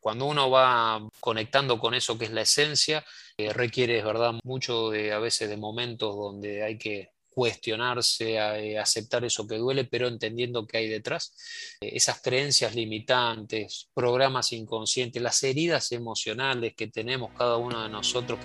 [0.00, 3.04] Cuando uno va conectando con eso que es la esencia,
[3.38, 8.78] eh, requiere, es verdad, mucho de a veces de momentos donde hay que cuestionarse, eh,
[8.78, 11.32] aceptar eso que duele, pero entendiendo qué hay detrás.
[11.80, 18.38] Eh, esas creencias limitantes, programas inconscientes, las heridas emocionales que tenemos cada uno de nosotros.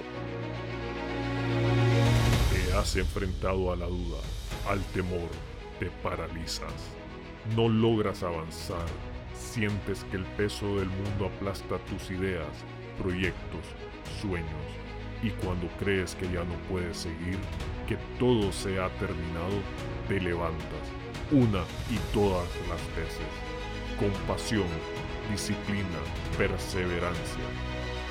[2.51, 4.19] Te has enfrentado a la duda,
[4.67, 5.29] al temor,
[5.79, 6.71] te paralizas,
[7.55, 8.85] no logras avanzar,
[9.43, 12.49] sientes que el peso del mundo aplasta tus ideas,
[12.97, 13.65] proyectos,
[14.21, 14.47] sueños,
[15.21, 17.37] y cuando crees que ya no puedes seguir,
[17.87, 19.61] que todo se ha terminado,
[20.07, 20.85] te levantas
[21.31, 23.27] una y todas las veces.
[23.97, 24.67] Con pasión,
[25.31, 25.99] disciplina,
[26.37, 27.43] perseverancia.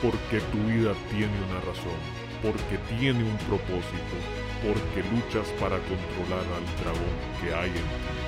[0.00, 2.00] Porque tu vida tiene una razón,
[2.42, 4.16] porque tiene un propósito,
[4.62, 8.21] porque luchas para controlar al dragón que hay en ti.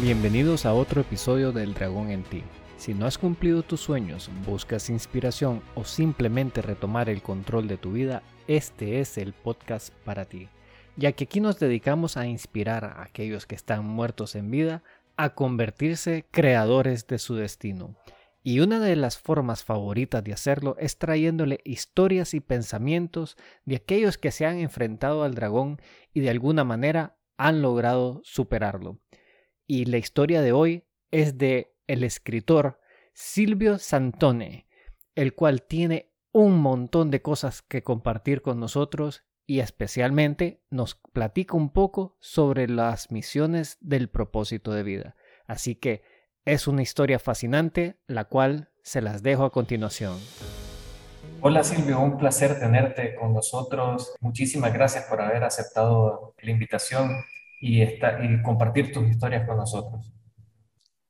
[0.00, 2.44] Bienvenidos a otro episodio del Dragón en ti.
[2.76, 7.90] Si no has cumplido tus sueños, buscas inspiración o simplemente retomar el control de tu
[7.90, 10.48] vida, este es el podcast para ti,
[10.96, 14.84] ya que aquí nos dedicamos a inspirar a aquellos que están muertos en vida
[15.16, 17.96] a convertirse creadores de su destino.
[18.44, 24.16] Y una de las formas favoritas de hacerlo es trayéndole historias y pensamientos de aquellos
[24.16, 25.82] que se han enfrentado al dragón
[26.14, 29.00] y de alguna manera han logrado superarlo.
[29.70, 32.80] Y la historia de hoy es de el escritor
[33.12, 34.66] Silvio Santone,
[35.14, 41.54] el cual tiene un montón de cosas que compartir con nosotros y especialmente nos platica
[41.54, 45.16] un poco sobre las misiones del propósito de vida.
[45.46, 46.02] Así que
[46.46, 50.18] es una historia fascinante, la cual se las dejo a continuación.
[51.42, 54.14] Hola Silvio, un placer tenerte con nosotros.
[54.20, 57.10] Muchísimas gracias por haber aceptado la invitación
[57.60, 60.12] y, y compartir tus historias con nosotros.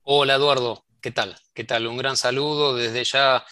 [0.03, 1.37] Hola Eduardo, ¿qué tal?
[1.55, 1.87] ¿Qué tal?
[1.87, 3.45] Un gran saludo desde ya.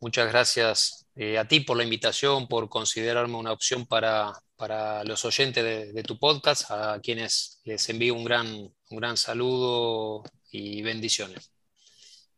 [0.00, 5.24] Muchas gracias eh, a ti por la invitación, por considerarme una opción para, para los
[5.24, 11.50] oyentes de, tu podcast, a quienes les envío un gran, un gran saludo y bendiciones.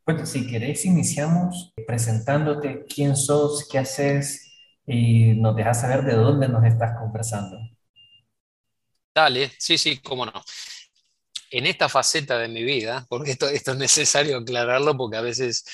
[0.04, 4.52] Bueno, si querés, iniciamos presentándote quién sos, qué haces
[4.86, 7.58] y nos dejas saber de dónde nos estás conversando.
[9.16, 10.44] Dale, sí, sí, cómo no.
[11.50, 15.64] En esta faceta de mi vida, porque esto, esto es necesario aclararlo porque a veces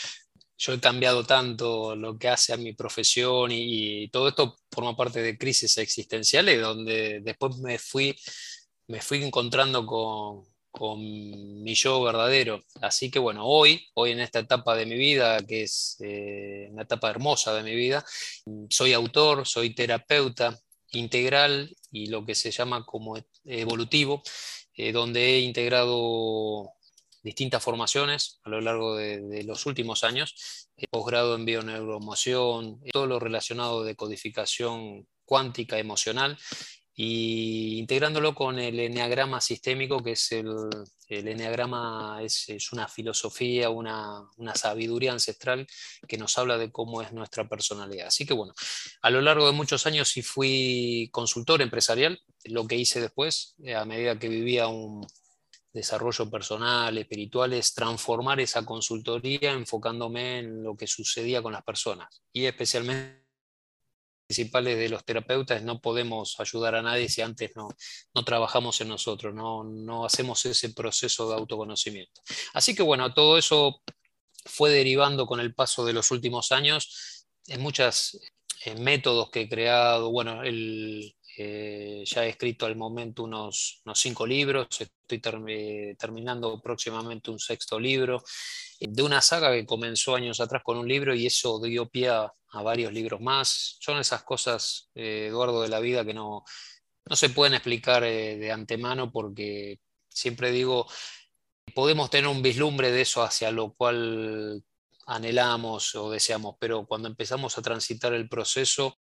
[0.56, 5.22] yo he cambiado tanto lo que hace a mi profesión y, todo esto forma parte
[5.22, 8.16] de crisis existenciales donde después me fui,
[8.86, 12.60] me fui encontrando con, con mi yo verdadero.
[12.80, 16.82] Así que bueno, hoy, hoy en esta etapa de mi vida, que es eh, una
[16.84, 18.04] etapa hermosa de mi vida,
[18.70, 20.56] soy autor, soy terapeuta
[20.92, 24.22] integral y lo que se llama como evolutivo,
[24.74, 26.72] eh, donde he integrado
[27.22, 33.18] distintas formaciones a lo largo de, los últimos años, eh, posgrado en bioneuromoción, todo lo
[33.18, 36.36] relacionado de codificación cuántica emocional
[36.94, 40.68] y integrándolo con el enneagrama sistémico, que es el,
[41.08, 45.66] el enneagrama es, una filosofía, una, una, sabiduría ancestral
[46.06, 48.08] que nos habla de cómo es nuestra personalidad.
[48.08, 48.52] Así que bueno,
[49.00, 53.74] a lo largo de muchos años sí fui consultor empresarial, lo que hice después, eh,
[53.74, 55.06] a medida que vivía un,
[55.72, 62.22] desarrollo personal, espiritual, es transformar esa consultoría enfocándome en lo que sucedía con las personas
[62.32, 63.21] y especialmente
[64.32, 67.68] principales de los terapeutas no podemos ayudar a nadie si antes no,
[68.14, 72.22] no trabajamos en nosotros, no, no hacemos ese proceso de autoconocimiento.
[72.54, 73.82] Así que bueno, todo eso
[74.46, 78.18] fue derivando con el paso de los últimos años en muchos
[78.78, 84.26] métodos que he creado, bueno, el, eh, ya he escrito al momento unos, unos cinco
[84.26, 85.20] libros, estoy
[85.98, 88.24] terminando próximamente un sexto libro,
[88.80, 92.32] de una saga que comenzó años atrás con un libro y eso dio pie a,
[92.60, 93.78] varios libros más.
[93.80, 96.44] Son esas cosas, eh, Eduardo, de la vida que no,
[97.06, 100.86] no se pueden explicar eh, de antemano porque siempre digo,
[101.74, 104.62] podemos tener un vislumbre de eso hacia lo cual
[105.06, 108.98] anhelamos o deseamos, pero cuando empezamos a transitar el proceso,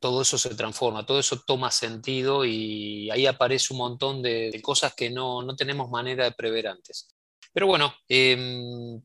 [0.00, 4.94] todo eso se transforma, todo eso toma sentido y ahí aparece un montón de, cosas
[4.94, 7.08] que no, tenemos manera de prever antes.
[7.52, 9.00] Pero bueno, em,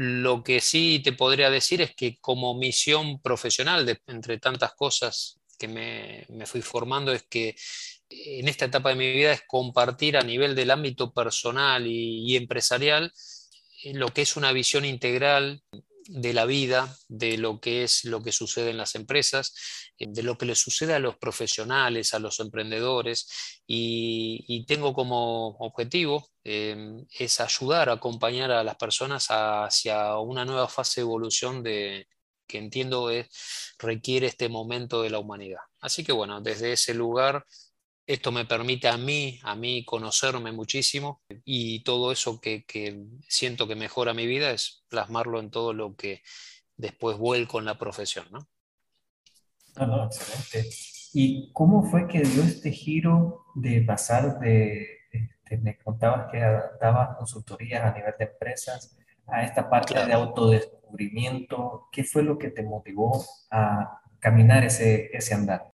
[0.00, 5.66] lo que sí te podría decir es que como misión profesional, entre tantas cosas que
[5.66, 7.56] me, fui formando, es que
[8.08, 12.36] en esta etapa de mi vida es compartir a nivel del ámbito personal y, y
[12.36, 13.12] empresarial
[13.82, 15.64] eh, lo que es una visión integral
[16.08, 19.54] de la vida, de lo que es lo que sucede en las empresas,
[19.98, 23.28] eh, de lo que le sucede a los profesionales, a los emprendedores,
[23.66, 31.00] y, tengo como objetivo em, es ayudar, acompañar a las personas hacia una nueva fase
[31.00, 32.08] de evolución de,
[32.46, 33.10] que entiendo
[33.78, 35.60] requiere este momento de la humanidad.
[35.80, 37.46] Así que bueno, desde ese lugar
[38.08, 42.64] esto me permite a mí, a mí conocerme muchísimo y todo eso que,
[43.28, 46.22] siento que mejora mi vida es plasmarlo en todo lo que
[46.78, 48.48] después vuelco en la profesión, ¿no?
[49.76, 50.74] No, no, excelente.
[51.12, 54.88] ¿Y cómo fue que dio este giro de pasar de,
[55.60, 56.38] me contabas que
[56.80, 58.96] dabas consultorías a nivel de empresas,
[59.26, 61.88] a esta parte de autodescubrimiento?
[61.92, 65.70] ¿Qué fue lo que te motivó a caminar ese, ese andar?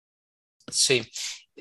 [0.68, 1.08] Sí,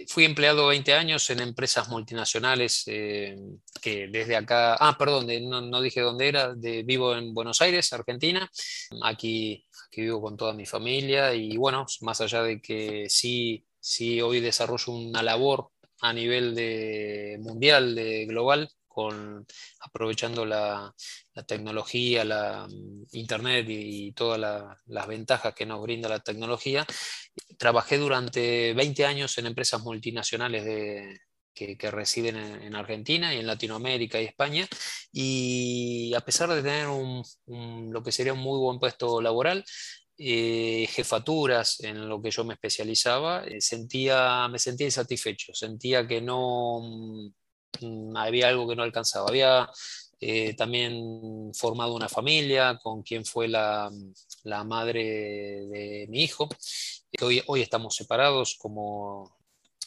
[0.08, 3.36] Fui empleado 20 años en empresas multinacionales eh,
[3.80, 8.50] que desde acá, ah, perdón, no, dije dónde era, de, vivo en Buenos Aires, Argentina.
[9.02, 14.22] Aquí, aquí vivo con toda mi familia y bueno, más allá de que sí, sí
[14.22, 19.46] hoy desarrollo una labor a nivel de mundial, de global, con,
[19.80, 20.94] aprovechando la,
[21.46, 24.40] tecnología, la mm, internet y, todas
[24.86, 26.86] las ventajas que nos brinda la tecnología.
[27.58, 31.20] Trabajé durante 20 años en empresas multinacionales de,
[31.54, 34.66] que, residen en, Argentina y en Latinoamérica y España.
[35.12, 37.22] Y a pesar de tener un,
[37.92, 39.64] lo que sería un muy buen puesto laboral,
[40.18, 46.20] eh, jefaturas en lo que yo me especializaba, eh, sentía, me sentía insatisfecho, sentía que
[46.20, 47.32] no mm,
[48.16, 49.28] había algo que no alcanzaba.
[49.28, 49.70] Había
[50.20, 53.90] eh, también formado una familia con quien fue la,
[54.44, 55.02] la madre
[55.66, 56.48] de mi hijo,
[57.20, 59.36] hoy, hoy estamos separados como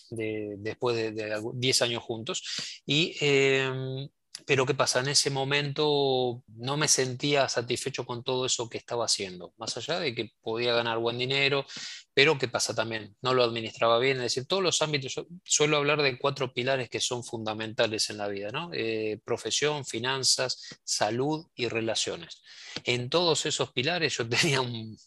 [0.09, 2.43] después de, 10 años juntos.
[2.85, 4.07] Y, em,
[4.45, 4.99] pero ¿qué pasa?
[4.99, 9.99] En ese momento no me sentía satisfecho con todo eso que estaba haciendo, más allá
[9.99, 11.65] de que podía ganar buen dinero,
[12.13, 13.15] pero ¿qué pasa también?
[13.21, 16.99] No lo administraba bien, es decir, todos los ámbitos, suelo hablar de cuatro pilares que
[16.99, 18.69] son fundamentales en la vida, ¿no?
[18.73, 22.41] Eh, profesión, finanzas, salud y relaciones.
[22.83, 24.97] En todos esos pilares yo tenía un,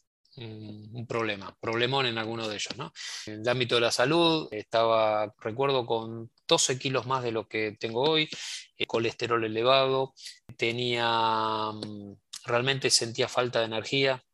[0.40, 2.76] un problema, problemón en alguno de ellos.
[2.76, 2.92] ¿no?
[3.26, 7.76] En el ámbito de la salud estaba, recuerdo, con 12 kilos más de lo que
[7.78, 8.28] tengo hoy,
[8.76, 10.14] eh, colesterol elevado,
[10.56, 12.14] tenía, mm,
[12.46, 14.24] realmente sentía falta de energía.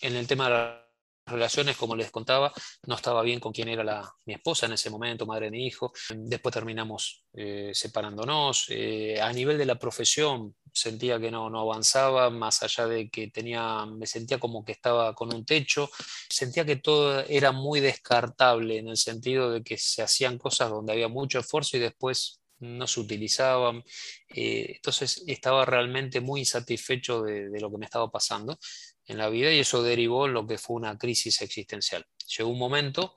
[0.00, 0.84] En el tema de la
[1.26, 2.52] relaciones, como les contaba,
[2.86, 5.66] no estaba bien con quién era la, mi esposa en ese momento, madre de mi
[5.66, 5.92] hijo.
[6.14, 8.66] Después terminamos eh, separándonos.
[8.68, 13.30] Eh, a nivel de la profesión, sentía que no, no avanzaba, más allá de que
[13.30, 15.88] tenía, me sentía como que estaba con un techo.
[16.28, 20.92] Sentía que todo era muy descartable en el sentido de que se hacían cosas donde
[20.92, 23.84] había mucho esfuerzo y después no se utilizaban.
[24.28, 28.58] Eh, entonces estaba realmente muy insatisfecho de, de, lo que me estaba pasando
[29.06, 32.04] en la vida y eso derivó en lo que fue una crisis existencial.
[32.36, 33.14] Llegó un momento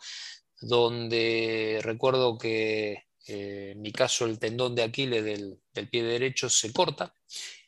[0.62, 5.59] donde recuerdo que eh, en mi caso el tendón de Aquiles del,
[5.89, 7.13] pie derecho se corta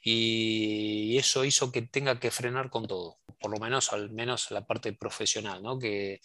[0.02, 4.66] y eso hizo que tenga que frenar con todo, por lo menos al menos la
[4.66, 5.78] parte profesional, ¿no?
[5.78, 6.22] que,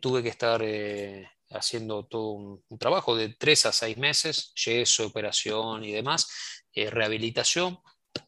[0.00, 5.84] tuve que estar eh, haciendo todo un, trabajo de tres a seis meses, yeso, operación
[5.84, 6.28] y demás,
[6.72, 7.78] eh, rehabilitación,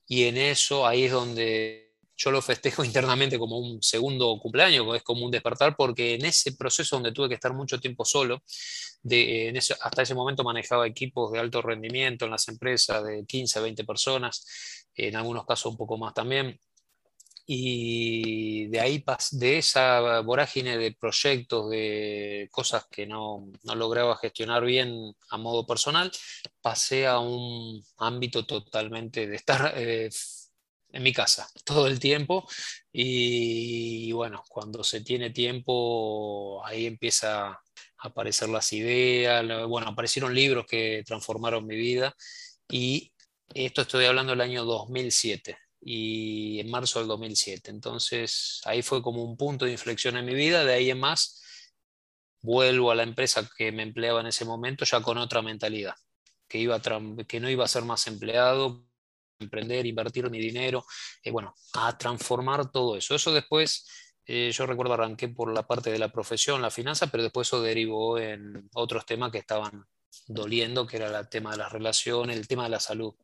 [0.07, 1.84] y en eso ahí es donde
[2.17, 6.53] yo lo festejo internamente como un segundo cumpleaños, es como un despertar, porque en ese
[6.53, 8.43] proceso donde tuve que estar mucho tiempo solo,
[9.05, 13.63] en hasta ese momento manejaba equipos de alto rendimiento en las empresas de 15 a
[13.63, 16.59] 20 personas, en algunos casos un poco más también.
[17.47, 24.65] Y de ahí, de esa vorágine de proyectos, de cosas que no, no lograba gestionar
[24.65, 26.11] bien a modo personal,
[26.63, 30.09] pasé a un ámbito totalmente de estar eh,
[30.95, 32.49] en mi casa todo el tiempo.
[32.93, 37.61] Y, bueno, cuando se tiene tiempo ahí empieza a
[37.99, 42.15] aparecer las ideas, bueno, aparecieron libros que transformaron mi vida.
[42.71, 43.13] Y
[43.53, 49.23] esto estoy hablando del año 2007 y en marzo del 2007, entonces ahí fue como
[49.23, 51.43] un punto de inflexión en mi vida, de ahí en más
[52.41, 55.95] vuelvo a la empresa que me empleaba en ese momento ya con otra mentalidad,
[56.49, 56.81] que, iba
[57.29, 58.87] que no iba a ser más empleado,
[59.39, 60.85] emprender, invertir mi dinero,
[61.23, 63.15] eh, bueno, a transformar todo eso.
[63.15, 63.87] Eso después,
[64.27, 67.63] eh, yo recuerdo arranqué por la parte de la profesión, la finanza, pero después eso
[67.63, 69.85] derivó en otros temas que estaban
[70.27, 73.15] doliendo, que era el tema de las relaciones, el tema de la salud.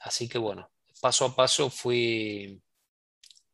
[0.00, 2.60] Así que bueno, paso a paso fui,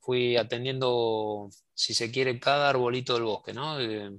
[0.00, 3.80] fui atendiendo, si se quiere, cada arbolito del bosque, ¿no?
[3.80, 4.10] Eh,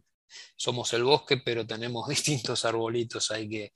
[0.56, 3.74] somos el bosque, pero tenemos distintos arbolitos ahí que,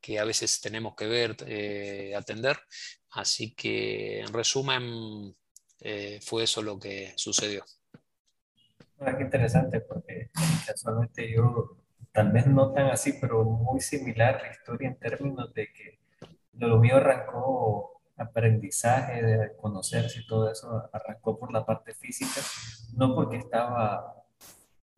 [0.00, 2.58] que a veces tenemos que ver, atender.
[3.16, 5.34] Así que, en resumen,
[5.80, 7.64] eh, fue eso lo que sucedió.
[9.00, 10.30] Ah, qué interesante, porque
[10.66, 11.78] casualmente yo,
[12.12, 15.98] tal vez no tan así, pero muy similar la historia en términos de que
[16.58, 22.42] lo mío arrancó aprendizaje, de conocerse y todo eso, arrancó por la parte física,
[22.98, 24.24] no porque estaba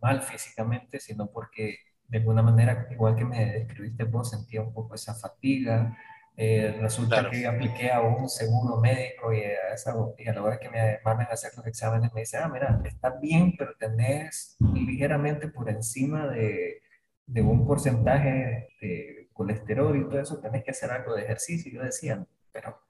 [0.00, 1.76] mal físicamente, sino porque
[2.08, 5.96] de alguna manera, igual que me describiste vos, sentía un poco esa fatiga,
[6.40, 10.61] eh, resulta que apliqué a un seguro médico y a, esa, y a la hora
[10.61, 14.57] que me mandan a hacer los exámenes me dicen, ah, mira, está bien, pero tenés
[14.73, 16.80] ligeramente por encima de,
[17.26, 21.73] de un porcentaje de colesterol y todo eso, tenés que hacer algo de ejercicio.
[21.73, 22.80] Y yo decía, pero,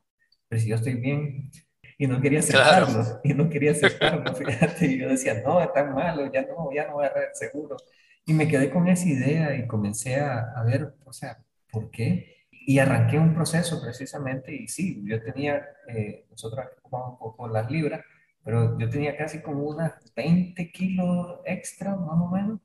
[0.46, 1.50] pero si yo estoy bien,
[1.96, 6.30] y no quería aceptarlo, y no quería aceptarlo, fíjate, y yo decía, no, está malo,
[6.30, 7.78] ya no, ya no voy a agarrar seguro.
[8.26, 11.38] Y me quedé con esa idea y comencé a, a ver, o sea,
[11.72, 12.37] ¿por qué?
[12.68, 17.70] Y arranqué un proceso precisamente y sí, yo tenía, eh, nosotros ocupamos un poco las
[17.70, 18.04] libras,
[18.44, 22.60] pero yo tenía casi como unas 20 kilos extra más o menos.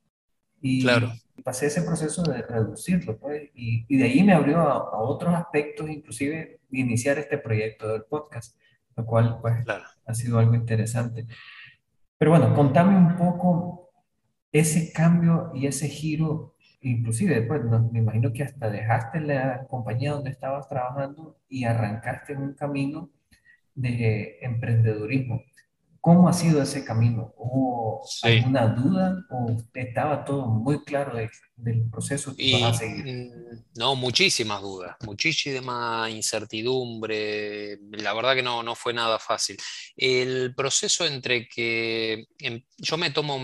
[0.60, 1.10] Y claro.
[1.42, 5.34] pasé ese proceso de reducirlo, pues, y, y de ahí me abrió a, a, otros
[5.34, 8.60] aspectos, inclusive iniciar este proyecto del podcast,
[8.96, 9.84] lo cual pues claro.
[10.04, 11.26] ha sido algo interesante.
[12.18, 13.88] Pero bueno, contame un poco
[14.52, 16.53] ese cambio y ese giro
[16.84, 17.62] inclusive después,
[17.92, 23.10] me imagino que hasta dejaste la compañía donde estabas trabajando y arrancaste en un camino
[23.74, 25.42] de emprendedurismo.
[26.00, 27.32] ¿Cómo ha sido ese camino?
[27.38, 28.28] ¿Hubo sí.
[28.28, 33.06] alguna duda o estaba todo muy claro de, del proceso que y, vas a seguir?
[33.06, 37.78] mm, No, muchísimas dudas, muchísima incertidumbre.
[37.92, 39.56] La verdad que no, no fue nada fácil.
[39.96, 43.38] El proceso entre que em, yo me tomo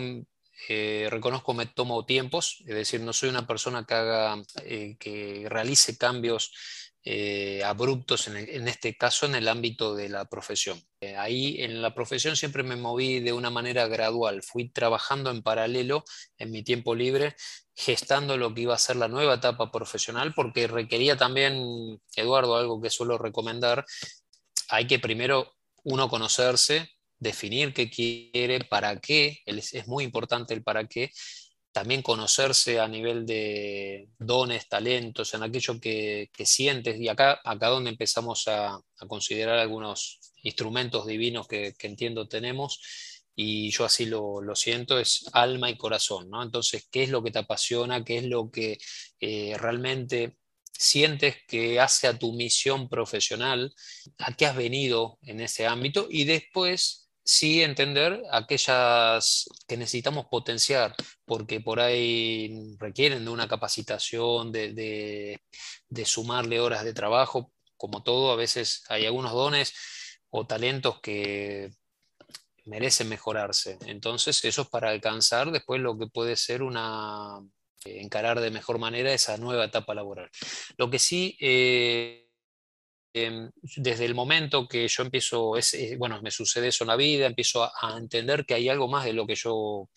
[0.72, 5.46] eh, reconozco me tomo tiempos, es decir, no soy una persona que haga, eh, que
[5.48, 6.52] realice cambios
[7.02, 10.80] eh, abruptos, en, en, este caso en el ámbito de la profesión.
[11.00, 15.42] Eh, ahí en la profesión siempre me moví de una manera gradual, fui trabajando en
[15.42, 16.04] paralelo
[16.38, 17.34] en mi tiempo libre,
[17.74, 22.80] gestando lo que iba a ser la nueva etapa profesional, porque requería también, Eduardo, algo
[22.80, 23.84] que suelo recomendar,
[24.68, 30.88] hay que primero uno conocerse, definir qué quiere, para qué, es muy importante el para
[30.88, 31.12] qué,
[31.72, 37.68] también conocerse a nivel de dones, talentos, en aquello que, que sientes, y acá, acá
[37.68, 42.80] donde empezamos a, a considerar algunos instrumentos divinos que, que, entiendo tenemos,
[43.36, 46.42] y yo así lo, lo, siento, es alma y corazón, ¿no?
[46.42, 48.04] Entonces, ¿qué es lo que te apasiona?
[48.04, 48.78] ¿Qué es lo que
[49.20, 50.36] eh, realmente
[50.72, 53.72] sientes que hace a tu misión profesional?
[54.18, 56.08] ¿A qué has venido en ese ámbito?
[56.10, 56.99] Y después
[57.30, 65.38] sí entender aquellas que necesitamos potenciar, porque por ahí requieren de una capacitación, de,
[65.88, 69.72] de, sumarle horas de trabajo, como todo, a veces hay algunos dones
[70.30, 71.70] o talentos que
[72.64, 73.78] merecen mejorarse.
[73.86, 77.40] Entonces, eso es para alcanzar después lo que puede ser una
[77.84, 80.28] encarar de mejor manera esa nueva etapa laboral.
[80.76, 81.36] Lo que sí...
[81.40, 82.29] Eh, eh,
[83.12, 87.64] desde el momento que yo empiezo, es, bueno, me sucede eso en la vida, empiezo
[87.64, 89.88] a, entender que hay algo más de lo que yo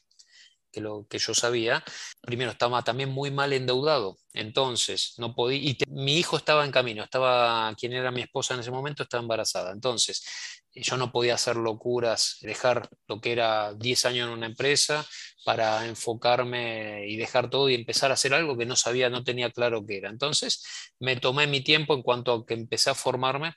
[0.74, 1.84] que lo que yo sabía.
[2.22, 6.72] Primero estaba también muy mal endeudado, entonces no podía y te, mi hijo estaba en
[6.72, 9.72] camino, estaba quien era mi esposa en ese momento estaba embarazada.
[9.72, 10.26] Entonces,
[10.74, 15.06] yo no podía hacer locuras, dejar lo que era 10 años en una empresa
[15.46, 19.52] para enfocarme y dejar todo y empezar a hacer algo que no sabía, no tenía
[19.52, 20.10] claro qué era.
[20.10, 20.64] Entonces,
[21.00, 23.54] me tomé mi tiempo en cuanto a que empecé a formarme,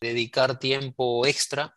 [0.00, 1.74] dedicar tiempo extra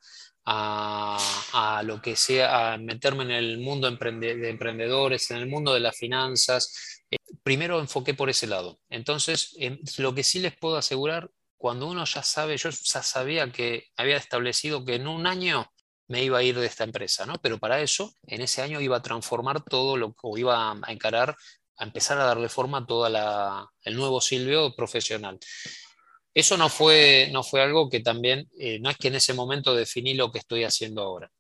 [0.51, 5.79] a, lo que sea, a meterme en el mundo de emprendedores, en el mundo de
[5.79, 7.03] las finanzas.
[7.12, 8.79] Eh, primero enfoqué por ese lado.
[8.89, 13.51] Entonces, eh, lo que sí les puedo asegurar, cuando uno ya sabe, yo ya sabía
[13.51, 15.70] que había establecido que en un año
[16.08, 17.36] me iba a ir de esta empresa, ¿no?
[17.41, 21.36] Pero para eso, en ese año iba a transformar todo lo o iba a encarar,
[21.77, 23.06] a empezar a darle forma a todo
[23.84, 25.38] el nuevo Silvio profesional.
[26.33, 29.75] Eso no fue, no fue algo que también, eh, no es que en ese momento
[29.75, 31.31] definí lo que estoy haciendo ahora.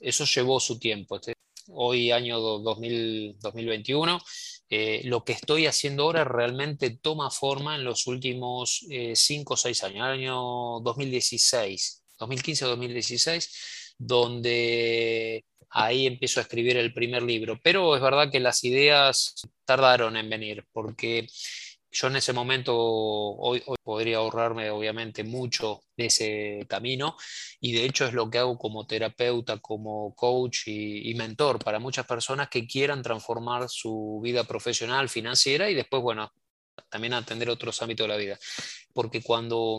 [0.00, 1.16] Eso llevó su tiempo.
[1.16, 1.34] Este,
[1.68, 4.20] hoy, año 2000, 2021,
[4.70, 9.84] eh, lo que estoy haciendo ahora realmente toma forma en los últimos 5 o 6
[9.84, 13.48] años, año 2016, 2015-2016
[13.98, 17.58] donde ahí empiezo a escribir el primer libro.
[17.62, 19.34] Pero es verdad que las ideas
[19.64, 21.26] tardaron en venir, porque
[21.94, 27.16] yo en ese momento hoy, podría ahorrarme obviamente mucho de ese camino
[27.60, 32.04] y de hecho es lo que hago como terapeuta, como coach y, mentor para muchas
[32.04, 36.32] personas que quieran transformar su vida profesional, financiera y después, bueno,
[36.90, 38.38] también atender otros ámbitos de la vida.
[38.92, 39.78] Porque cuando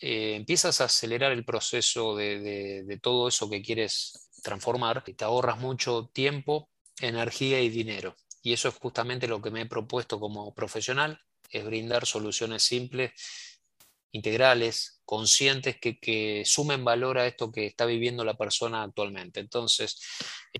[0.00, 6.10] eh, empiezas a acelerar el proceso de, todo eso que quieres transformar te ahorras mucho
[6.12, 6.68] tiempo,
[7.00, 8.14] energía y dinero.
[8.42, 11.18] Y eso es justamente lo que me he propuesto como profesional,
[11.58, 13.12] es brindar soluciones simples,
[14.14, 19.40] integrales, conscientes, que, sumen valor a esto que está viviendo la persona actualmente.
[19.40, 20.00] Entonces,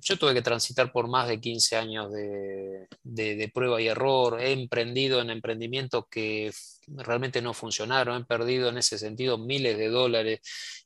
[0.02, 5.20] yo tuve que transitar por más de 15 años de, prueba y error, he emprendido
[5.20, 6.52] en emprendimientos que
[6.88, 10.40] realmente no funcionaron, he perdido en ese sentido miles de dólares,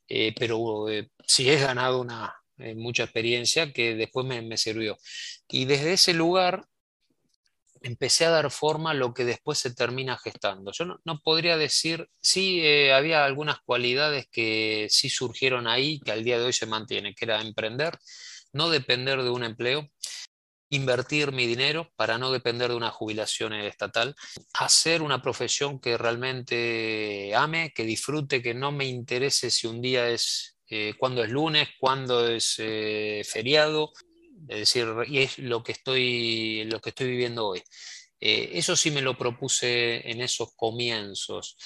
[0.07, 4.97] eh, pero eh, sí he ganado una, eh, mucha experiencia que después me, me sirvió.
[5.47, 6.68] Y desde ese lugar
[7.81, 10.71] empecé a dar forma a lo que después se termina gestando.
[10.71, 16.23] Yo no, podría decir, sí, eh, había algunas cualidades que sí surgieron ahí, que al
[16.23, 17.97] día de hoy se mantienen, que era emprender,
[18.53, 19.89] no depender de un empleo,
[20.69, 24.15] invertir mi dinero para no depender de una jubilación estatal,
[24.53, 30.09] hacer una profesión que realmente ame, que disfrute, que no me interese si un día
[30.09, 33.91] es, eh, cuando es lunes, cuando es eh, feriado,
[34.47, 37.61] es decir, y es lo que estoy, lo que estoy viviendo hoy.
[38.19, 41.57] Eh, eso sí me lo propuse en esos comienzos.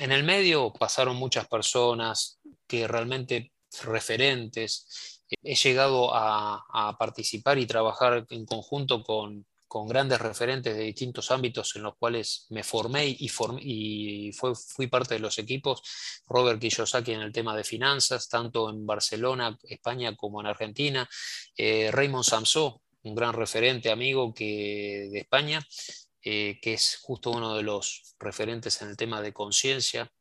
[0.00, 3.52] En el medio pasaron muchas personas que realmente
[3.82, 5.20] referentes.
[5.42, 11.30] He llegado a, a participar y trabajar en conjunto con, con grandes referentes de distintos
[11.30, 13.30] ámbitos en los cuales me formé y,
[13.62, 15.82] y fui parte de los equipos.
[16.26, 21.08] Robert Kiyosaki en el tema de finanzas, tanto en Barcelona, España, como en Argentina.
[21.56, 25.66] Eh, Raymond Samso, un gran referente amigo que, de España,
[26.22, 30.12] eh, que es justo uno de los referentes en el tema de conciencia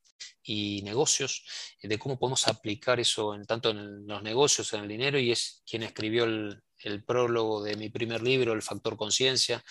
[0.42, 1.44] y negocios,
[1.84, 5.62] de cómo podemos aplicar eso en, tanto en los negocios, en el dinero, y es
[5.66, 9.64] quien escribió el, el prólogo de mi primer libro, El Factor Conciencia.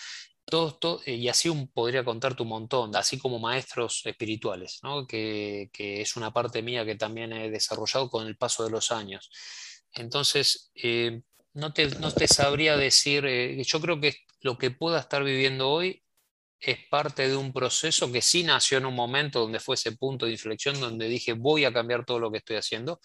[0.45, 5.07] Todo, y así un, podría contarte un montón, así como maestros espirituales, ¿no?
[5.07, 9.29] que, es una parte mía que también he desarrollado con el paso de los años.
[9.93, 11.21] Entonces, eh,
[11.53, 15.69] no, te, no, te, sabría decir, eh, yo creo que lo que pueda estar viviendo
[15.69, 16.03] hoy
[16.61, 20.27] es parte de un proceso que sí nació en un momento donde fue ese punto
[20.27, 22.99] de inflexión donde dije voy a cambiar todo lo que estoy haciendo.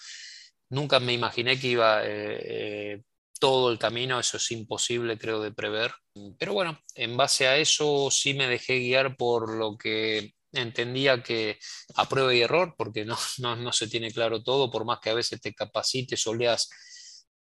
[0.69, 3.03] Nunca me imaginé que iba eh,
[3.39, 5.93] todo el camino, eso es imposible creo de prever.
[6.39, 11.59] Pero bueno, en base a eso sí me dejé guiar por lo que entendía que
[11.95, 13.05] a prueba y error, porque
[13.39, 16.69] no, no, se tiene claro todo, por más que a veces te capacites o leas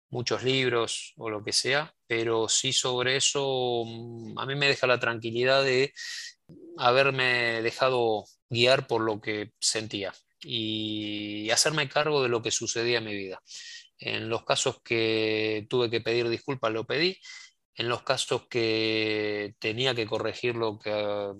[0.09, 4.87] muchos libros o lo que sea, pero sí sobre eso mm, a mí me deja
[4.87, 5.93] la tranquilidad de
[6.77, 13.05] haberme dejado guiar por lo que sentía y hacerme cargo de lo que sucedía en
[13.05, 13.41] mi vida.
[13.99, 17.17] En los casos que tuve que pedir disculpas, lo pedí.
[17.75, 21.33] En los casos que tenía que corregir lo que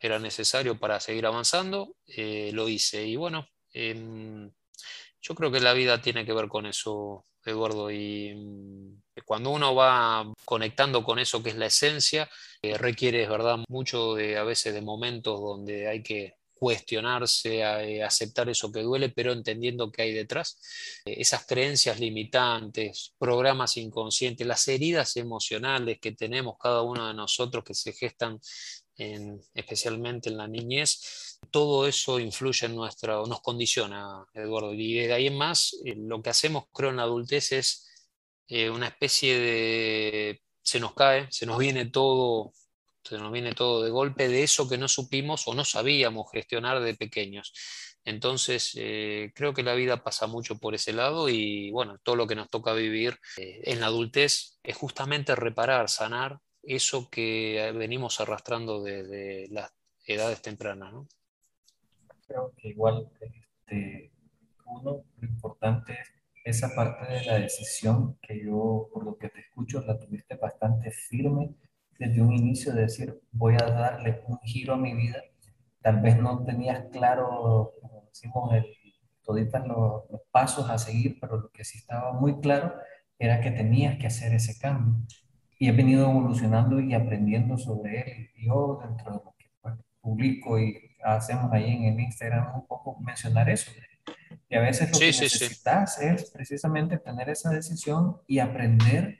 [0.00, 3.06] era necesario para seguir avanzando, eh, lo hice.
[3.06, 4.50] Y bueno, em,
[5.20, 7.90] yo creo que la vida tiene que ver con eso, Eduardo.
[7.90, 12.28] Y mm, cuando uno va conectando con eso que es la esencia,
[12.62, 18.04] eh, requiere, es verdad, mucho de a veces de momentos donde hay que cuestionarse, eh,
[18.04, 20.60] aceptar eso que duele, pero entendiendo qué hay detrás.
[21.04, 27.64] Eh, esas creencias limitantes, programas inconscientes, las heridas emocionales que tenemos cada uno de nosotros
[27.64, 28.38] que se gestan
[29.54, 34.72] especialmente en la niñez, todo eso influye en nuestra, nos condiciona, Eduardo.
[34.72, 37.88] Y de ahí en más, eh, lo que hacemos, creo, en la adultez es
[38.70, 42.52] una especie de, se nos cae, se nos viene todo
[43.02, 46.80] se nos viene todo de golpe de eso que no supimos o no sabíamos gestionar
[46.80, 47.52] de pequeños.
[48.04, 52.26] Entonces, eh, creo que la vida pasa mucho por ese lado y bueno, todo lo
[52.26, 58.20] que nos toca vivir eh, en la adultez es justamente reparar, sanar eso que venimos
[58.20, 59.72] arrastrando desde las
[60.06, 60.92] edades tempranas.
[60.92, 61.08] ¿no?
[62.26, 64.10] Creo que igual, este,
[64.66, 66.12] uno, lo importante es
[66.44, 70.90] esa parte de la decisión que yo, por lo que te escucho, la tuviste bastante
[70.90, 71.54] firme
[71.98, 75.22] desde un inicio de decir, voy a darle un giro a mi vida.
[75.80, 78.66] Tal vez no tenías claro, como decimos, el,
[79.22, 82.74] toditas los, los pasos a seguir, pero lo que sí estaba muy claro
[83.18, 85.00] era que tenías que hacer ese cambio.
[85.58, 88.30] Y he venido evolucionando y aprendiendo sobre él.
[88.36, 92.98] Yo, dentro de lo que pues, publico y hacemos ahí en el Instagram, un poco
[93.00, 93.70] mencionar eso.
[94.48, 99.18] Y a veces lo que necesitas es precisamente tener esa decisión y aprender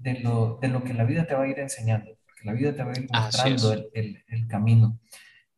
[0.00, 2.74] de lo, de lo que la vida te va a ir enseñando, porque la vida
[2.74, 4.98] te va a ir mostrando el, el, camino.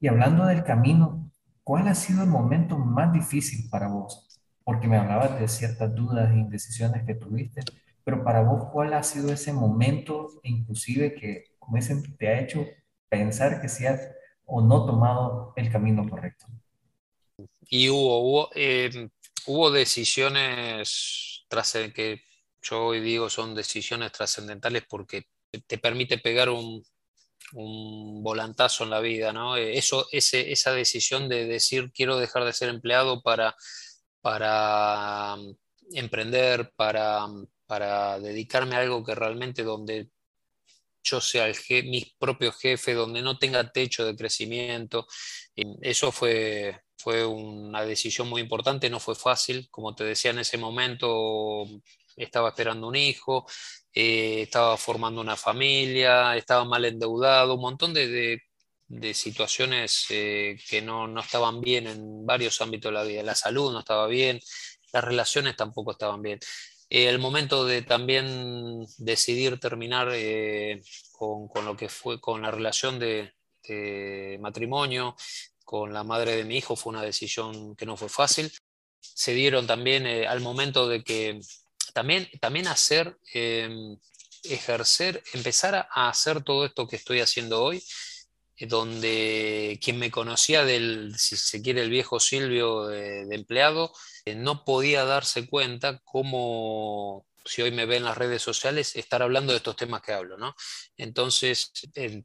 [0.01, 1.31] Y hablando del camino,
[1.63, 4.41] ¿cuál ha sido el momento más difícil para vos?
[4.65, 7.63] Porque me hablabas de ciertas dudas e indecisiones que tuviste,
[8.05, 12.67] pero para vos, ¿cuál ha sido ese momento, inclusive que, como dicen, te ha hecho
[13.09, 14.11] pensar que si has
[14.45, 16.47] o no tomado el camino correcto?
[17.69, 19.09] Y hubo, hubo, em,
[19.47, 21.47] hubo decisiones
[21.95, 22.23] que
[22.63, 25.27] yo hoy digo son decisiones trascendentales porque
[25.67, 26.83] te permite pegar un,
[27.53, 29.57] un volantazo en la vida, ¿no?
[29.57, 33.55] Eh, eso, ese, esa decisión de decir quiero dejar de ser empleado para,
[34.21, 35.57] para mm,
[35.95, 40.11] emprender, para, mm, para dedicarme a algo que realmente donde
[41.03, 45.07] yo sea el mi propio jefe, donde no tenga techo de crecimiento.
[45.81, 49.69] Eso fue, fue una decisión muy importante, no fue fácil.
[49.71, 51.67] Como te decía en ese momento,
[52.17, 53.47] estaba esperando un hijo,
[53.95, 58.41] eh, estaba formando una familia, estaba mal endeudado, un montón de,
[59.15, 63.23] situaciones eh, que no, estaban bien en varios ámbitos de la vida.
[63.23, 64.41] La salud no estaba bien,
[64.93, 66.39] las relaciones tampoco estaban bien.
[66.91, 70.09] Eh, el momento de también decidir terminar
[71.13, 73.33] con, lo que fue con la relación de,
[74.41, 75.15] matrimonio
[75.65, 78.51] con la madre de mi hijo fue una decisión que no fue fácil.
[79.01, 81.41] Se dieron también al momento de que
[81.93, 83.97] también, también hacer, em,
[84.45, 87.83] ejercer, empezar a hacer todo esto que estoy haciendo hoy,
[88.57, 93.93] eh, donde quien me conocía del, si se quiere, el viejo Silvio de, empleado,
[94.25, 99.23] eh, no podía darse cuenta cómo, si hoy me ve en las redes sociales, estar
[99.23, 100.55] hablando de estos temas que hablo, ¿no?
[100.97, 101.73] Entonces,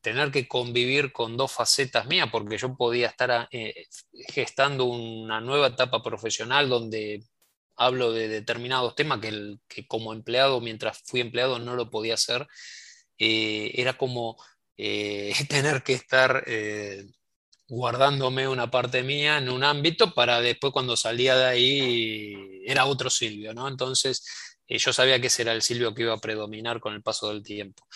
[0.01, 3.87] tener que convivir con dos facetas mías, porque yo podía estar eh,
[4.29, 7.23] gestando una nueva etapa profesional donde
[7.77, 12.15] hablo de determinados temas que, el, que como empleado, mientras fui empleado, no lo podía
[12.15, 12.47] hacer.
[13.17, 14.37] Eh, era como
[14.75, 17.05] eh, tener que estar eh,
[17.67, 23.09] guardándome una parte mía en un ámbito para después cuando salía de ahí era otro
[23.09, 23.67] Silvio, ¿no?
[23.67, 24.25] Entonces
[24.67, 27.43] yo sabía que ese era el Silvio que iba a predominar con el paso del
[27.43, 27.87] tiempo.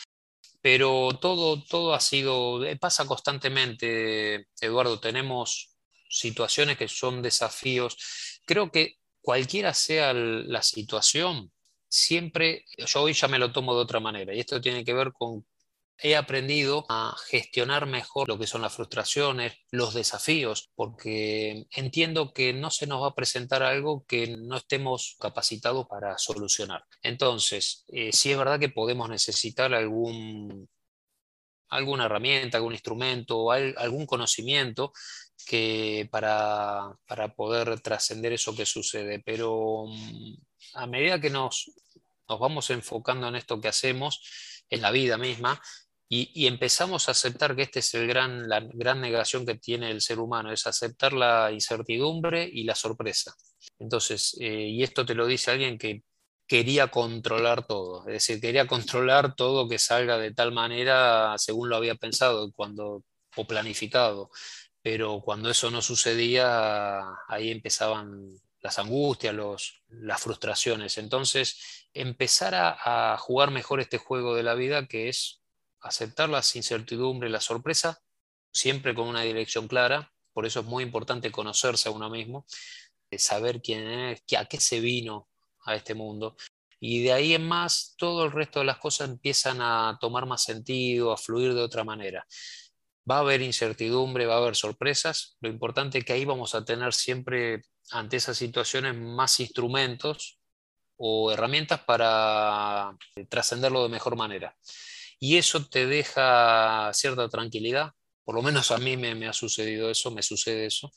[0.61, 5.75] Pero todo, todo ha sido, pasa constantemente, Eduardo, tenemos
[6.07, 7.97] situaciones que son desafíos.
[8.45, 11.51] Creo que cualquiera sea la situación,
[11.87, 15.11] siempre, yo hoy ya me lo tomo de otra manera, y esto tiene que ver
[15.11, 15.45] con,
[16.03, 22.53] he aprendido a gestionar mejor lo que son las frustraciones, los desafíos, porque entiendo que
[22.53, 26.83] no se nos va a presentar algo que no estemos capacitados para solucionar.
[27.03, 30.67] Entonces, eh, sí es verdad que podemos necesitar algún
[31.69, 34.91] alguna herramienta, algún instrumento, algún conocimiento
[35.45, 36.97] que para,
[37.35, 39.21] poder trascender eso que sucede.
[39.23, 40.35] Pero mm,
[40.75, 41.71] a medida que nos,
[42.27, 44.21] nos vamos enfocando en esto que hacemos,
[44.69, 45.61] en la vida misma,
[46.13, 50.01] y, empezamos a aceptar que esta es el gran, la gran negación que tiene el
[50.01, 53.33] ser humano, es aceptar la incertidumbre y la sorpresa.
[53.79, 56.03] Entonces, eh, y esto te lo dice alguien que
[56.45, 61.77] quería controlar todo, es decir, quería controlar todo que salga de tal manera según lo
[61.77, 63.05] había pensado cuando,
[63.37, 64.31] o planificado
[64.81, 70.97] pero cuando eso no sucedía, ahí empezaban las angustias, los, las frustraciones.
[70.97, 75.41] Entonces, empezar a, jugar mejor este juego de la vida, que es
[75.81, 78.01] aceptar las incertidumbres, la sorpresa,
[78.51, 80.13] siempre con una dirección clara.
[80.33, 82.45] Por eso es muy importante conocerse a uno mismo,
[83.17, 85.29] saber quién es, a qué se vino
[85.65, 86.37] a este mundo.
[86.79, 90.43] Y de ahí en más, todo el resto de las cosas empiezan a tomar más
[90.43, 92.25] sentido, a fluir de otra manera.
[93.09, 95.37] Va a haber incertidumbre, va a haber sorpresas.
[95.41, 97.61] Lo importante es que ahí vamos a tener siempre
[97.91, 100.39] ante esas situaciones más instrumentos
[100.97, 104.55] o herramientas para eh, trascenderlo de mejor manera.
[105.19, 107.91] Y eso te deja cierta tranquilidad,
[108.23, 110.91] por lo menos a mí me, ha sucedido eso, me sucede eso,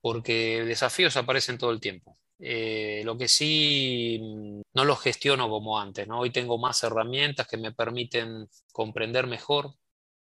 [0.00, 2.18] porque desafíos aparecen todo el tiempo.
[2.38, 6.20] Eh, lo que sí mm, no los gestiono como antes, ¿no?
[6.20, 9.74] Hoy tengo más herramientas que me permiten comprender mejor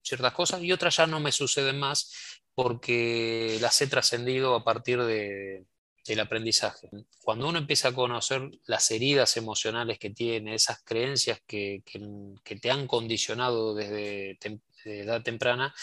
[0.07, 2.11] ciertas cosas y otras ya no me suceden más
[2.55, 5.65] porque las he trascendido a partir de,
[6.07, 6.89] del aprendizaje.
[7.21, 12.71] Cuando uno empieza a conocer las heridas emocionales que tiene, esas creencias que, que, te
[12.71, 14.39] han condicionado desde
[14.85, 15.73] edad temprana,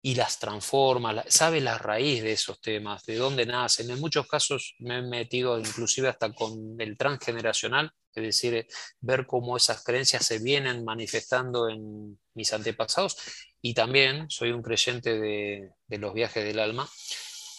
[0.00, 3.90] y las transforma, sabe la raíz de esos temas, de dónde nacen.
[3.90, 8.66] En muchos casos me he metido inclusive hasta con el transgeneracional, es decir,
[9.00, 13.16] ver cómo esas creencias se vienen manifestando en mis antepasados
[13.60, 16.88] y también soy un creyente de, los viajes del alma,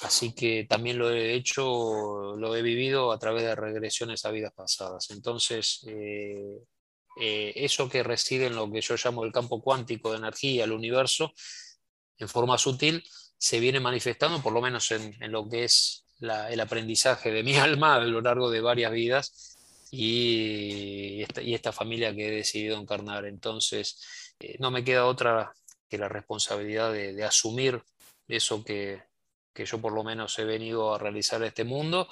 [0.02, 4.54] así que también lo he hecho, lo he vivido a través de regresiones a vidas
[4.54, 5.10] pasadas.
[5.12, 6.60] Entonces, eh,
[7.20, 10.72] eh, eso que reside en lo que yo llamo el campo cuántico de energía, el
[10.72, 11.34] universo,
[12.18, 13.04] en forma sutil,
[13.38, 17.96] se viene manifestando, por lo menos en, lo que es el aprendizaje de mi alma
[17.96, 19.58] a lo largo de varias vidas
[19.92, 23.26] y esta, familia que he decidido encarnar.
[23.26, 25.52] Entonces, eh, no me queda otra
[25.90, 27.82] que la responsabilidad de, asumir
[28.28, 29.04] eso que,
[29.56, 32.08] yo por lo menos he venido a realizar este mundo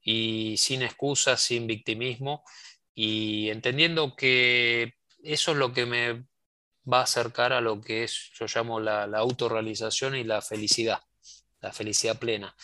[0.00, 2.44] y sin excusas, sin victimismo
[2.94, 6.24] y entendiendo que eso es lo que me
[6.90, 11.00] va a acercar a lo que es, yo llamo la, la autorrealización y la felicidad,
[11.60, 12.54] la felicidad plena.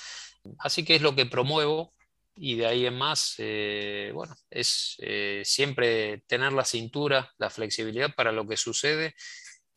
[0.61, 1.95] Así que es lo que promuevo
[2.41, 8.15] y de ahí en más, eh, bueno, es eh, siempre tener la cintura, la flexibilidad
[8.15, 9.15] para lo que sucede,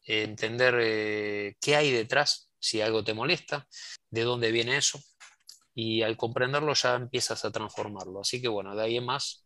[0.06, 3.68] entender eh, qué hay detrás, si algo te molesta,
[4.10, 5.00] de dónde viene eso,
[5.74, 8.22] y al comprenderlo ya empiezas a transformarlo.
[8.22, 9.46] Así que bueno, de ahí en más,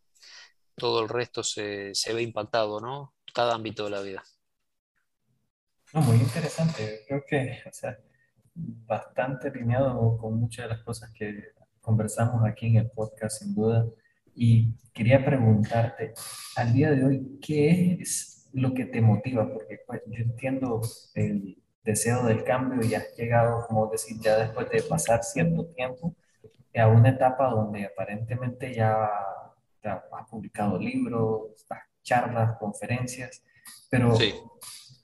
[0.75, 3.13] todo el resto se, ve impactado, ¿no?
[3.33, 4.23] Cada ámbito de la vida.
[5.93, 7.03] muy interesante.
[7.07, 7.97] Creo que, o sea,
[8.53, 13.85] bastante alineado con muchas de las cosas que conversamos aquí en el podcast, sin duda.
[14.33, 16.13] Y quería preguntarte,
[16.55, 19.51] al día de hoy, ¿qué es lo que te motiva?
[19.51, 20.81] Porque pues, yo entiendo
[21.13, 26.15] el deseo del cambio y has llegado, como decir, ya después de pasar cierto tiempo,
[26.75, 29.09] a una etapa donde aparentemente ya,
[29.83, 31.65] has publicado libros,
[32.01, 33.43] charlas, conferencias,
[33.89, 34.17] pero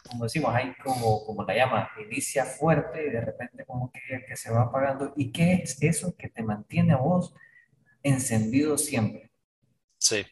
[0.09, 4.35] como decimos, hay como, como la llama, inicia fuerte y de repente como que, que
[4.35, 5.13] se va apagando.
[5.15, 7.33] ¿Y qué es eso que te mantiene a vos
[8.03, 9.31] encendido siempre?
[9.97, 10.25] Sí,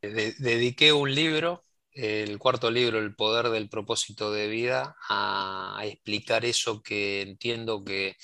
[0.00, 6.82] dediqué un libro, el cuarto libro, El poder del propósito de vida, a, explicar eso
[6.82, 8.16] que entiendo que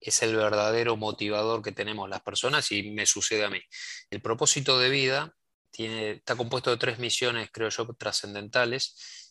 [0.00, 3.60] es el verdadero motivador que tenemos las personas y me sucede a mí.
[4.10, 5.34] El propósito de vida
[5.70, 9.22] tiene, está compuesto de tres misiones, creo yo, trascendentales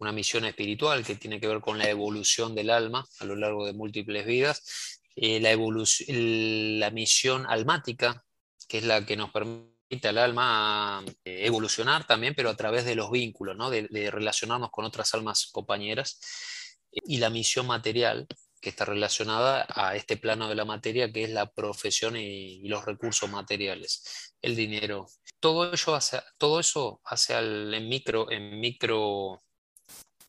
[0.00, 3.66] una misión espiritual que tiene que ver con la evolución del alma a lo largo
[3.66, 8.24] de múltiples vidas, eh, la, la misión almática,
[8.66, 9.69] que es la que nos permite
[10.04, 13.70] al alma eh, evolucionar también, pero a través de los vínculos, ¿no?
[13.70, 16.20] de, relacionarnos con otras almas compañeras,
[16.92, 18.26] y la misión material,
[18.60, 22.84] que está relacionada a este plano de la materia, que es la profesión y, los
[22.84, 25.06] recursos materiales, el dinero.
[25.40, 29.40] Todo, ello hace, todo eso hace al, en, micro, en micro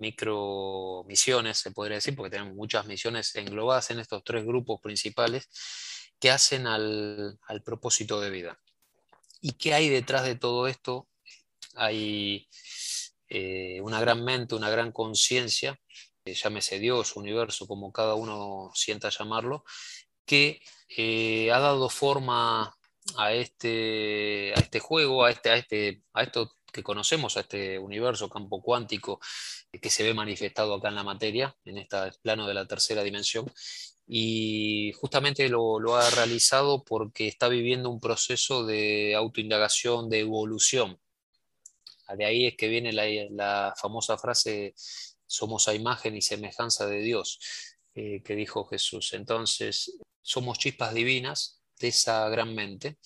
[0.01, 5.47] micro misiones, se podría decir, porque tenemos muchas misiones englobadas en estos tres grupos principales
[6.19, 8.59] que hacen al, propósito de vida.
[9.41, 11.07] ¿Y qué hay detrás de todo esto?
[11.75, 12.47] Hay
[13.27, 15.79] eh, una gran mente, una gran conciencia,
[16.25, 19.63] llámese Dios, universo, como cada uno sienta llamarlo,
[20.25, 20.61] que
[20.95, 22.77] eh, ha dado forma
[23.17, 27.79] a este, a este juego, a, este, a, este, a esto que conocemos, a este
[27.79, 29.19] universo, campo cuántico,
[29.81, 33.51] que se ve manifestado acá en la materia, en este plano de la tercera dimensión.
[34.13, 40.99] Y justamente lo, ha realizado porque está viviendo un proceso de autoindagación, de evolución.
[42.17, 44.73] De ahí es que viene la, famosa frase,
[45.25, 47.39] somos a imagen y semejanza de Dios,
[47.95, 49.13] eh, que dijo Jesús.
[49.13, 52.97] Entonces, somos chispas divinas de esa gran mente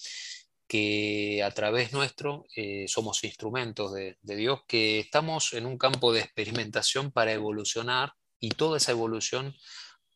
[0.67, 6.21] que a través nuestro eh, somos instrumentos de, Dios, que estamos en un campo de
[6.21, 9.55] experimentación para evolucionar y toda esa evolución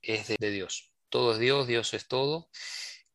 [0.02, 0.94] es de, Dios.
[1.10, 2.50] Todo es Dios, Dios es todo.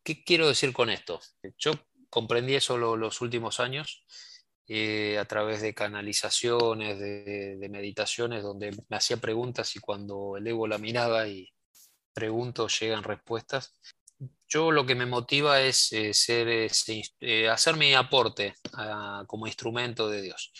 [0.02, 1.20] ¿Qué quiero decir con esto?
[1.58, 1.72] Yo
[2.10, 4.04] comprendí eso los últimos años
[4.68, 10.78] eh, a través de canalizaciones, de, meditaciones, donde me hacía preguntas y cuando elevo la
[10.78, 11.52] mirada y
[12.12, 13.74] pregunto llegan respuestas
[14.48, 16.48] yo lo que me motiva es eh, ser,
[17.20, 18.54] eh, hacer mi aporte
[19.26, 20.52] como instrumento de Dios.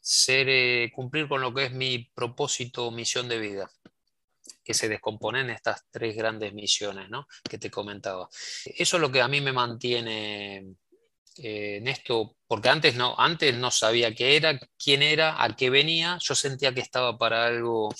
[0.00, 3.70] Ser, cumplir con lo que es mi propósito misión de vida,
[4.62, 7.08] que se descompone en estas tres grandes misiones
[7.48, 8.28] que te comentaba.
[8.64, 10.74] Eso es lo que a mí me mantiene
[11.36, 16.18] en esto, porque antes no, antes no sabía qué era, quién era, a qué venía,
[16.20, 17.94] yo sentía que estaba para algo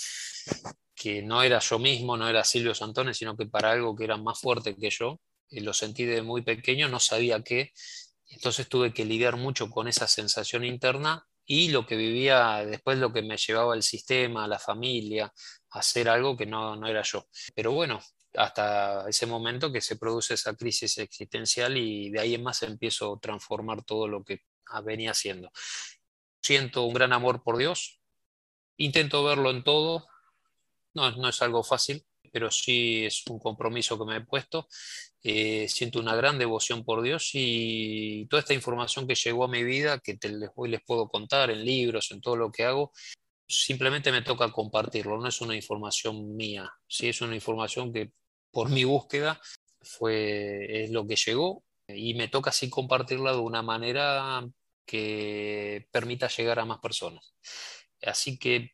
[0.95, 4.19] que no era yo mismo, no era Silvio Santones, sino que para algo que era
[4.19, 7.73] más fuerte que yo, y lo sentí de muy pequeño, no sabía qué,
[8.29, 13.13] entonces tuve que lidiar mucho con esa sensación interna y lo que vivía después, lo
[13.13, 15.33] que me llevaba el sistema, la familia,
[15.71, 17.27] a hacer algo que no, no era yo.
[17.55, 18.01] Pero bueno,
[18.35, 23.15] hasta ese momento que se produce esa crisis existencial y de ahí en más empiezo
[23.15, 24.43] a transformar todo lo que
[24.85, 25.51] venía haciendo.
[26.43, 28.01] Siento un gran amor por Dios,
[28.77, 30.07] intento verlo en todo,
[30.95, 34.69] no, no es algo fácil, pero sí es un compromiso que me he puesto.
[35.23, 39.63] Eh, siento una gran devoción por Dios y toda esta información que llegó a mi
[39.63, 40.19] vida, que
[40.55, 42.93] hoy les puedo contar en libros, en todo lo que hago,
[43.47, 48.13] simplemente me toca compartirlo, no es una información mía, sí es una información que
[48.51, 49.41] por mi búsqueda
[49.83, 54.47] fue, es lo que llegó y me toca así compartirla de una manera
[54.87, 57.35] que permita llegar a más personas.
[58.03, 58.71] Así que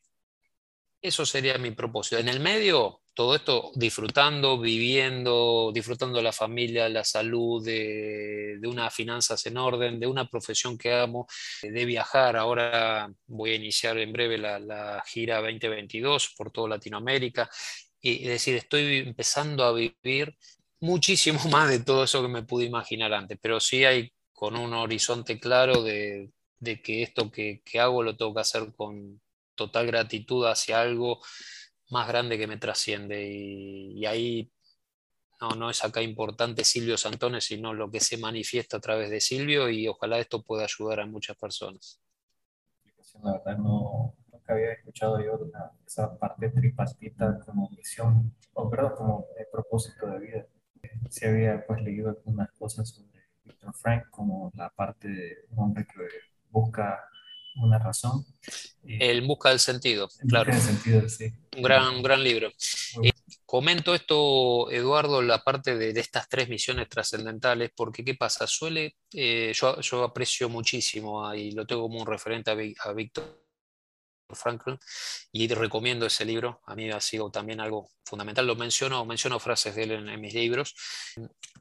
[1.01, 2.17] eso sería mi propósito.
[2.17, 8.93] En el medio, todo esto disfrutando, viviendo, disfrutando de la familia, la salud, de, unas
[8.93, 11.25] finanzas en orden, de una profesión que amo,
[11.63, 12.37] de viajar.
[12.37, 17.49] Ahora voy a iniciar en breve la, gira 2022 por toda Latinoamérica.
[17.99, 20.37] Y es decir, estoy empezando a vivir
[20.79, 24.75] muchísimo más de todo eso que me pude imaginar antes, pero sí hay con un
[24.75, 26.29] horizonte claro de,
[26.61, 29.19] que esto que, que hago lo tengo que hacer con
[29.55, 31.19] total gratitud hacia algo
[31.89, 33.27] más grande que me trasciende.
[33.29, 34.51] Y, ahí
[35.41, 39.21] no, no es acá importante Silvio Santones, sino lo que se manifiesta a través de
[39.21, 42.01] Silvio y ojalá esto pueda ayudar a muchas personas.
[43.23, 45.39] La verdad no, nunca había escuchado yo
[45.85, 50.45] esa parte tripartita como misión, o perdón, como propósito de vida.
[51.09, 55.85] Sí había pues leído algunas cosas sobre Víctor Frank, como la parte de un hombre
[55.85, 56.07] que
[56.49, 57.09] busca
[57.57, 58.25] una razón.
[58.83, 60.53] El Busca del Sentido, claro.
[60.59, 61.31] sentido, sí.
[61.55, 62.49] Un gran, gran libro.
[63.03, 63.11] Eh,
[63.45, 68.47] comento esto, Eduardo, la parte de, estas tres misiones trascendentales, porque ¿qué pasa?
[68.47, 73.46] Suele, eh, yo, yo, aprecio muchísimo y lo tengo como un referente a, a Víctor
[74.35, 74.77] Franklin
[75.31, 76.61] y recomiendo ese libro.
[76.65, 78.45] A mí ha sido también algo fundamental.
[78.47, 80.75] Lo menciono, menciono frases de él en, mis libros.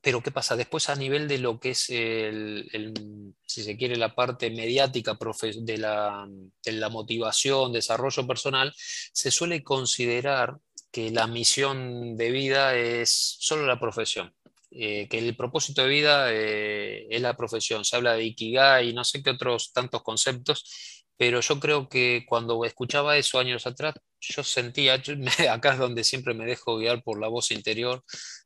[0.01, 0.57] Pero ¿qué pasa?
[0.57, 3.05] Después a nivel de lo que es, el,
[3.47, 5.19] si se quiere, la parte mediática
[5.61, 6.27] de la,
[6.65, 10.57] de la motivación, desarrollo personal, se suele considerar
[10.91, 14.33] que la misión de vida es solo la profesión.
[14.79, 17.85] Eh, que el propósito de vida eh, es la profesión.
[17.85, 22.25] Se habla de Ikigai y no sé qué otros tantos conceptos pero yo creo que
[22.29, 24.95] cuando escuchaba eso años atrás, yo sentía,
[25.51, 28.05] acá es donde siempre me dejo guiar por la voz interior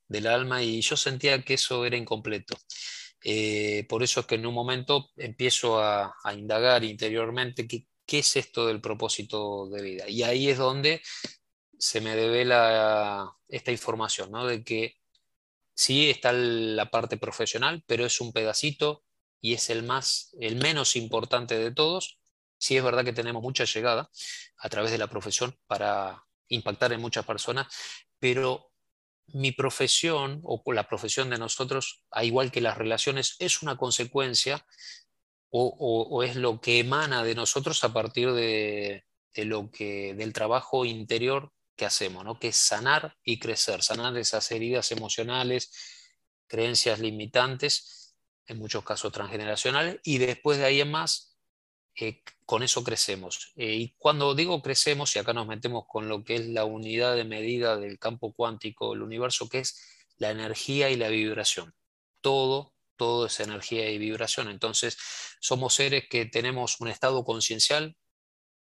[0.09, 2.57] del alma y yo sentía que eso era incompleto.
[3.23, 8.37] Eh, por eso es que en un momento empiezo a, indagar interiormente qué, qué, es
[8.37, 10.09] esto del propósito de vida.
[10.09, 11.03] Y ahí es donde
[11.79, 14.47] se me devela esta información, ¿no?
[14.47, 14.97] de que
[15.75, 19.05] sí está la parte profesional, pero es un pedacito
[19.41, 22.20] y es el, más, el menos importante de todos
[22.61, 24.11] Sí es verdad que tenemos mucha llegada
[24.59, 27.67] a través de la profesión para impactar en muchas personas,
[28.19, 28.71] pero
[29.29, 34.67] mi profesión o la profesión de nosotros, a igual que las relaciones, es una consecuencia
[35.53, 39.05] o, es lo que emana de nosotros a partir de,
[39.37, 42.39] lo que, del trabajo interior que hacemos, ¿no?
[42.39, 45.73] que es sanar y crecer, sanar esas heridas emocionales,
[46.47, 48.15] creencias limitantes,
[48.47, 51.31] en muchos casos transgeneracionales, y después de ahí en más
[51.97, 53.53] eh, con eso crecemos.
[53.55, 57.15] Eh, y cuando digo crecemos, y acá nos metemos con lo que es la unidad
[57.15, 59.81] de medida del campo cuántico del universo, que es
[60.19, 61.73] la energía y la vibración.
[62.21, 64.49] Todo, todo es energía y vibración.
[64.51, 64.99] Entonces,
[65.39, 67.97] somos seres que tenemos un estado conciencial,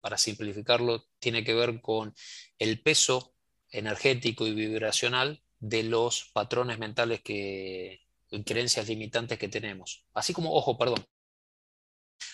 [0.01, 2.15] para simplificarlo, tiene que ver con
[2.59, 3.35] el peso
[3.69, 10.07] energético y vibracional de los patrones mentales que, y creencias limitantes que tenemos.
[10.15, 11.07] Así como, ojo, perdón,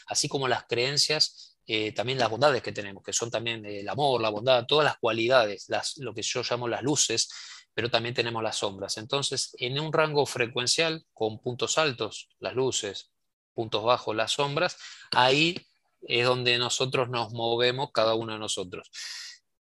[0.07, 4.21] así como las creencias, eh, también las bondades que tenemos, que son también el amor,
[4.21, 7.29] la bondad, todas las cualidades, las, lo que yo llamo las luces,
[7.75, 8.99] pero también tenemos las sombras.
[8.99, 13.11] Entonces, en un rango frecuencial, con puntos altos, las luces,
[13.55, 14.77] puntos bajos, las sombras,
[15.13, 15.57] ahí
[16.03, 18.91] es donde nosotros nos movemos, cada uno de nosotros.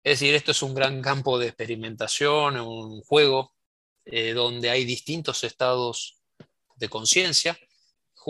[0.03, 3.53] Es decir, esto es un gran campo de experimentación, un juego
[4.07, 6.19] eh, donde hay distintos estados
[6.77, 7.59] de conciencia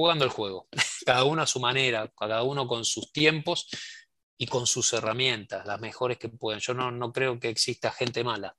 [0.01, 0.67] jugando el juego,
[1.05, 3.69] cada uno a su manera, cada uno con sus tiempos
[4.39, 6.61] y con sus herramientas, las mejores que pueden.
[6.61, 8.57] Yo no, creo que exista gente mala.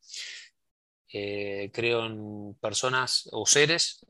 [1.12, 4.06] Eh, creo en personas o seres,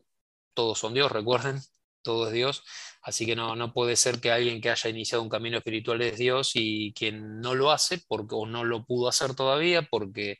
[0.53, 1.61] todos son Dios, recuerden,
[2.01, 2.63] todo es Dios,
[3.01, 6.17] así que no, no puede ser que alguien que haya iniciado un camino espiritual es
[6.17, 10.37] Dios y quien no lo hace porque, o no lo pudo hacer todavía porque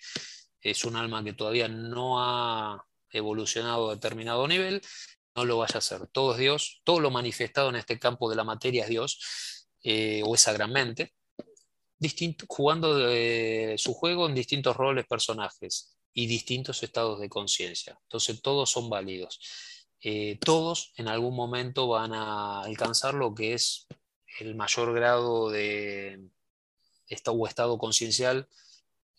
[0.60, 4.82] es un alma que todavía no ha evolucionado a determinado nivel,
[5.35, 6.07] no lo vaya a hacer.
[6.07, 10.21] Todo es Dios, todo lo manifestado en este campo de la materia es Dios, eh,
[10.25, 11.13] o esa gran mente,
[11.97, 12.97] distinto, jugando
[13.77, 17.97] su juego en distintos roles, personajes y distintos estados de conciencia.
[18.03, 19.39] Entonces todos son válidos.
[20.03, 23.87] Eh, todos en algún momento van a alcanzar lo que es
[24.39, 26.19] el mayor grado de
[27.25, 28.47] o estado conciencial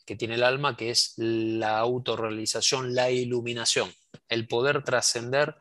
[0.07, 3.93] que tiene el alma, que es la autorrealización, la iluminación,
[4.29, 5.57] el poder trascender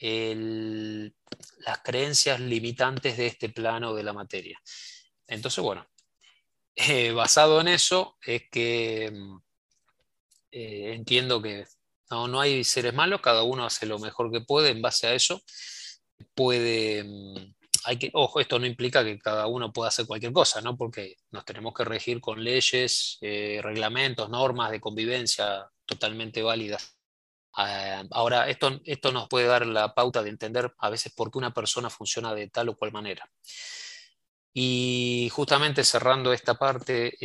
[0.00, 4.60] las creencias limitantes de este plano de la materia.
[5.26, 5.86] Entonces, bueno,
[6.76, 9.38] eh, basado en eso es que mm,
[10.52, 11.66] eh, entiendo que
[12.10, 15.14] no, no, hay seres malos, cada uno hace lo mejor que puede en base a
[15.14, 15.42] eso,
[16.34, 20.60] puede mm, hay que, ojo, esto no implica que cada uno pueda hacer cualquier cosa,
[20.60, 20.76] ¿no?
[20.76, 26.96] Porque nos tenemos que regir con leyes, eh, reglamentos, normas de convivencia totalmente válidas.
[27.54, 31.38] Ah, ahora, esto, esto nos puede dar la pauta de entender a veces por qué
[31.38, 33.30] una persona funciona de tal o cual manera.
[34.52, 37.16] Y justamente cerrando esta parte,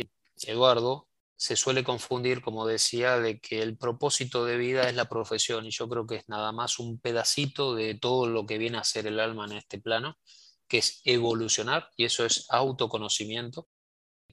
[0.42, 5.66] Eduardo, se suele confundir, como decía, de que el propósito de vida es la profesión
[5.66, 8.84] y yo creo que es nada más un pedacito de todo lo que viene a
[8.84, 10.18] ser el alma en este plano,
[10.66, 13.68] que es evolucionar y eso es autoconocimiento,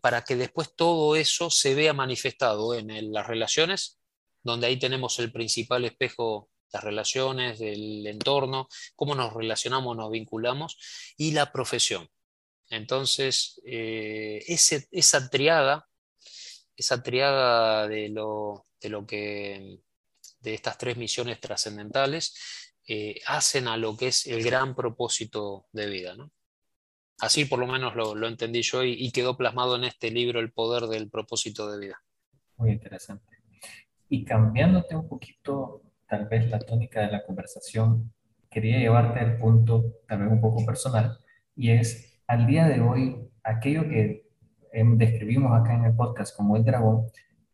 [0.01, 3.99] para que después todo eso se vea manifestado en las relaciones,
[4.43, 10.77] donde ahí tenemos el principal espejo, las relaciones, del entorno, cómo nos relacionamos, nos vinculamos
[11.17, 12.09] y la profesión.
[12.69, 15.87] Entonces, eh, esa triada
[16.75, 19.79] esa triada de lo, de lo que
[20.39, 25.87] de estas tres misiones trascendentales eh, hacen a lo que es el gran propósito de
[25.87, 26.15] vida.
[27.19, 30.83] Así por lo menos lo, entendí yo y, quedó plasmado en este libro El poder
[30.87, 32.03] del propósito de vida.
[32.57, 33.32] Muy interesante.
[34.09, 38.11] Y cambiándote un poquito, tal vez la tónica de la conversación,
[38.49, 41.17] quería llevarte al punto tal vez un poco personal,
[41.55, 44.23] y es al día de hoy, aquello que
[44.73, 47.05] Em, describimos acá en el podcast como el dragón,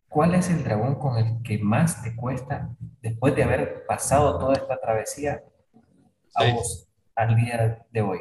[0.07, 2.69] ¿cuál es el dragón con el que más te cuesta
[3.01, 5.43] después de haber pasado toda esta travesía
[6.33, 8.19] a vos al día de hoy?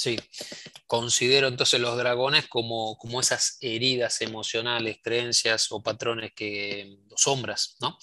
[0.00, 0.18] Sí,
[0.86, 7.98] considero entonces los dragones como, como esas heridas emocionales, creencias o patrones que, sombras, ¿no?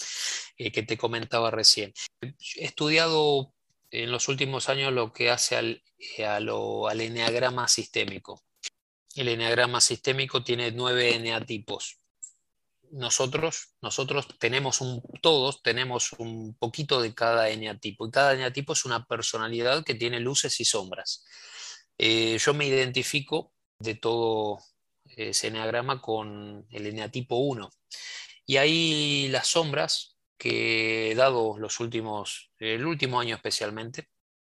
[0.60, 1.95] Eh, que te comentaba recién.
[2.22, 3.52] He estudiado
[3.89, 5.82] en los últimos años lo que hace al,
[6.20, 8.43] eh, al enneagrama sistémico.
[9.16, 11.98] El eneagrama sistémico tiene nueve eneatipos.
[12.91, 18.86] Nosotros, nosotros tenemos un, todos tenemos un poquito de cada eneatipo y cada eneatipo es
[18.86, 21.26] una personalidad que tiene luces y sombras.
[21.98, 24.60] Eh, yo me identifico de todo
[25.06, 27.70] ese eneagrama con el eneatipo 1
[28.45, 34.10] y ahí las sombras que he dado los últimos, el último año especialmente,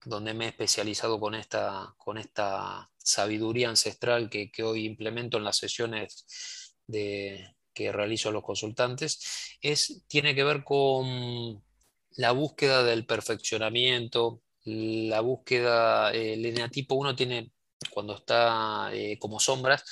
[0.04, 5.58] donde me he especializado con esta, con esta sabiduría ancestral que, hoy implemento en las
[5.58, 11.64] sesiones de, que realizo a los consultantes, es, tiene que ver con
[12.12, 17.52] la búsqueda del perfeccionamiento, la búsqueda, el eneatipo 1 tiene,
[17.92, 19.84] cuando está eh, como sombras,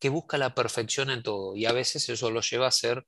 [0.00, 3.06] que busca la perfección en todo y a veces eso lo lleva a ser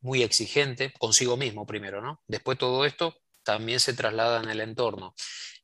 [0.00, 2.22] muy exigente consigo mismo primero, ¿no?
[2.26, 5.14] Después todo esto también se traslada en el entorno.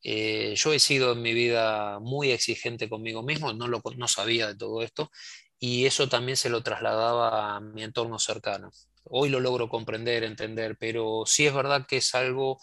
[0.03, 4.47] Eh, yo he sido en mi vida muy exigente conmigo mismo, no, lo, no sabía
[4.47, 5.11] de todo esto,
[5.59, 8.71] y eso también se lo trasladaba a mi entorno cercano.
[9.03, 12.59] Hoy lo logro comprender, entender, pero sí es verdad que es algo,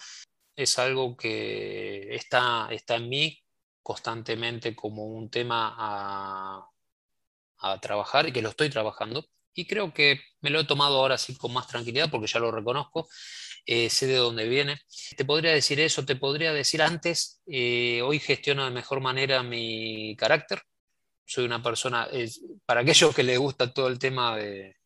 [0.57, 3.39] es algo que está, está en mí
[3.83, 6.69] constantemente como un tema a,
[7.59, 9.27] a trabajar y que lo estoy trabajando.
[9.55, 12.51] Y creo que me lo he tomado ahora sí con más tranquilidad porque ya lo
[12.51, 13.09] reconozco
[13.67, 14.81] eh, sé de dónde viene.
[15.17, 20.17] Te podría decir eso, te podría decir antes, eh, hoy gestiono de mejor manera mi
[20.17, 20.63] carácter.
[21.25, 22.09] Soy una persona,
[22.67, 24.77] para aquellos que les gusta todo el tema de,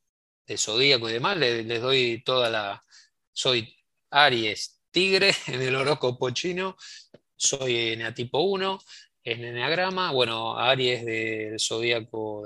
[0.57, 2.85] zodíaco y demás, les, doy toda la...
[3.33, 3.75] Soy
[4.11, 6.75] Aries, tigre en el horóscopo chino,
[7.37, 8.81] soy eneatipo 1
[9.25, 12.45] en eneagrama, bueno, Aries del zodíaco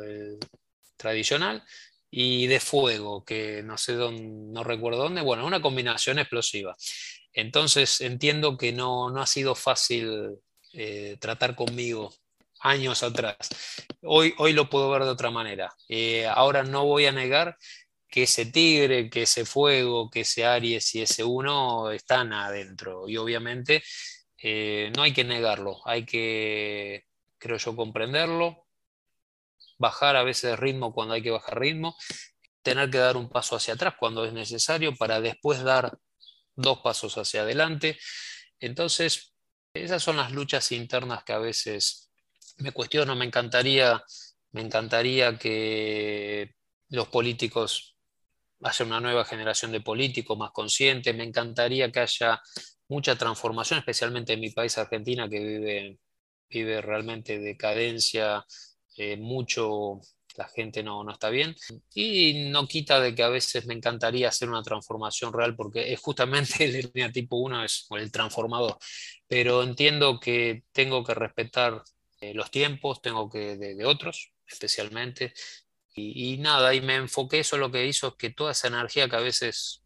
[0.96, 1.62] tradicional,
[2.10, 6.74] y de fuego, que no sé dónde, no recuerdo dónde, bueno, una combinación explosiva.
[7.32, 10.40] Entonces entiendo que no, ha sido fácil
[10.72, 12.12] eh, tratar conmigo
[12.62, 13.36] años atrás.
[14.02, 15.72] Hoy, hoy lo puedo ver de otra manera.
[15.88, 17.56] Eh, ahora no voy a negar
[18.10, 23.08] que ese tigre, que ese fuego, que ese Aries y ese uno están adentro.
[23.08, 23.82] Y obviamente
[24.38, 27.06] eh, no hay que negarlo, hay que,
[27.38, 28.66] creo yo, comprenderlo,
[29.78, 31.96] bajar a veces ritmo cuando hay que bajar ritmo,
[32.62, 35.98] tener que dar un paso hacia atrás cuando es necesario para después dar
[36.54, 37.98] dos pasos hacia adelante.
[38.58, 39.34] Entonces,
[39.72, 42.10] esas son las luchas internas que a veces
[42.58, 44.02] me cuestiono, me encantaría,
[44.52, 46.56] me encantaría que
[46.88, 47.96] los políticos
[48.62, 52.40] haya una nueva generación de políticos más conscientes, me encantaría que haya
[52.88, 55.98] mucha transformación, especialmente en mi país Argentina, que vive,
[56.48, 58.44] vive realmente decadencia,
[58.96, 60.00] eh, mucho
[60.36, 61.54] la gente no, no, está bien.
[61.94, 66.00] Y no quita de que a veces me encantaría hacer una transformación real, porque es
[66.00, 68.78] justamente el tipo 1 es el transformador.
[69.26, 71.82] Pero entiendo que tengo que respetar
[72.20, 75.32] eh, los tiempos, tengo que de, otros, especialmente.
[76.14, 79.16] Y, nada, y me enfoqué, eso lo que hizo es que toda esa energía que
[79.16, 79.82] a veces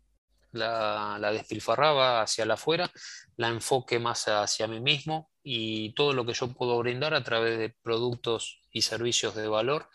[0.53, 2.91] la, la despilfarraba hacia la afuera,
[3.37, 7.59] la enfoque más hacia mí mismo, y todo lo que yo puedo brindar a través
[7.59, 9.91] de productos y servicios de valor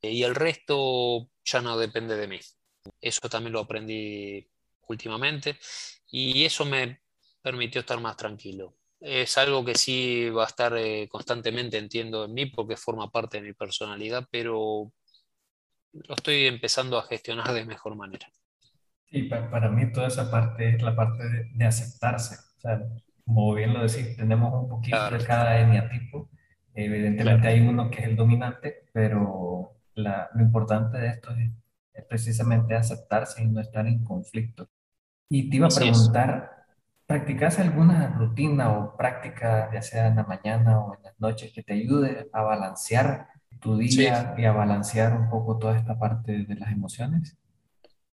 [0.00, 2.40] eh, y el resto ya no depende de mí.
[3.00, 4.48] Eso también lo aprendí
[4.88, 5.58] últimamente
[6.10, 7.02] y eso me
[7.42, 8.76] permitió estar más tranquilo.
[8.98, 13.38] Es algo que sí va a estar eh, constantemente, entiendo, en mí porque forma parte
[13.38, 14.92] de mi personalidad, pero
[15.92, 18.28] lo estoy empezando a gestionar de mejor manera.
[19.10, 22.36] Y para, mí toda esa parte es la parte de, aceptarse.
[22.58, 22.80] O sea,
[23.24, 26.30] como bien lo decís, tenemos un poquito de cada eneatipo.
[26.74, 31.50] Evidentemente hay uno que es el dominante, pero lo importante de esto es,
[32.08, 34.70] precisamente aceptarse y no estar en conflicto.
[35.28, 36.64] Y te iba a preguntar,
[37.04, 41.62] ¿practicas alguna rutina o práctica, ya sea en la mañana o en las noches, que
[41.62, 43.28] te ayude a balancear
[43.60, 47.36] tu día y a balancear un poco toda esta parte de las emociones?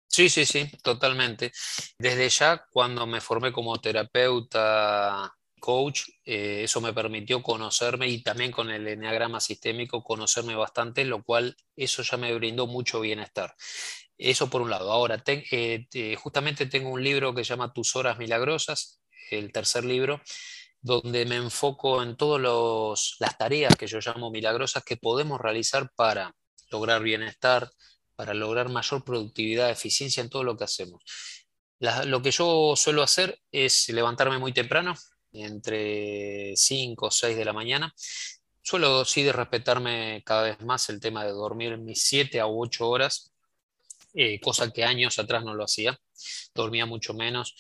[0.08, 1.52] Sí, sí, sí, totalmente.
[2.00, 8.52] Desde ya, cuando me formé como terapeuta coach, eh, eso me permitió conocerme y también
[8.52, 13.56] con el enneagrama sistémico conocerme bastante, lo cual eso ya me brindó mucho bienestar.
[14.18, 14.92] Eso por un lado.
[14.92, 20.22] Ahora, eh, justamente tengo un libro que se llama Tus horas milagrosas, el tercer libro,
[20.82, 26.36] donde me enfoco en todas las tareas que yo llamo milagrosas que podemos realizar para
[26.70, 27.70] lograr bienestar,
[28.16, 31.04] para lograr mayor productividad, eficiencia en todo lo que hacemos.
[32.06, 34.96] lo que yo suelo hacer es levantarme muy temprano,
[35.32, 37.94] entre 5 o 6 de la mañana.
[38.62, 42.90] Suelo sí de respetarme cada vez más el tema de dormir mis 7 a 8
[42.90, 43.32] horas,
[44.14, 46.00] eh, cosa que años atrás no lo hacía,
[46.54, 47.56] dormía mucho menos.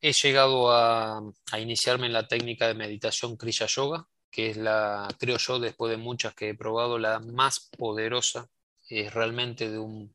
[0.00, 1.22] He llegado a,
[1.58, 5.96] iniciarme en la técnica de meditación Kriya Yoga, que es la, creo yo, después de
[5.96, 8.48] muchas que he probado, la más poderosa,
[8.88, 10.14] es realmente de un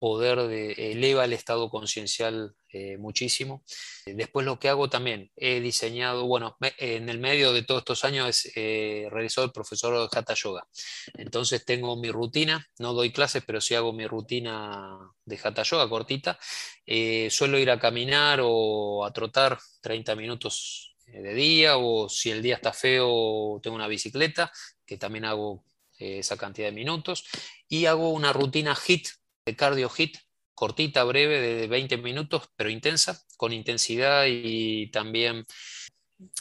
[0.00, 3.62] poder de, eleva el estado conciencial eh, muchísimo.
[4.06, 8.26] Después lo que hago también, he diseñado, bueno, en el medio de todos estos años
[8.28, 10.66] es eh, el profesor de Hatha Yoga.
[11.14, 15.88] Entonces tengo mi rutina, no doy clases, pero sí hago mi rutina de Hatha Yoga
[15.88, 16.38] cortita.
[16.86, 22.30] Eh, suelo ir a caminar o a trotar 30 minutos eh, de día, o si
[22.30, 24.50] el día está feo, tengo una bicicleta,
[24.86, 25.62] que también hago
[25.98, 27.26] esa cantidad de minutos.
[27.68, 30.18] Y hago una rutina HIT de cardio hit,
[30.54, 35.44] cortita, breve, de 20 minutos, pero intensa, con intensidad y también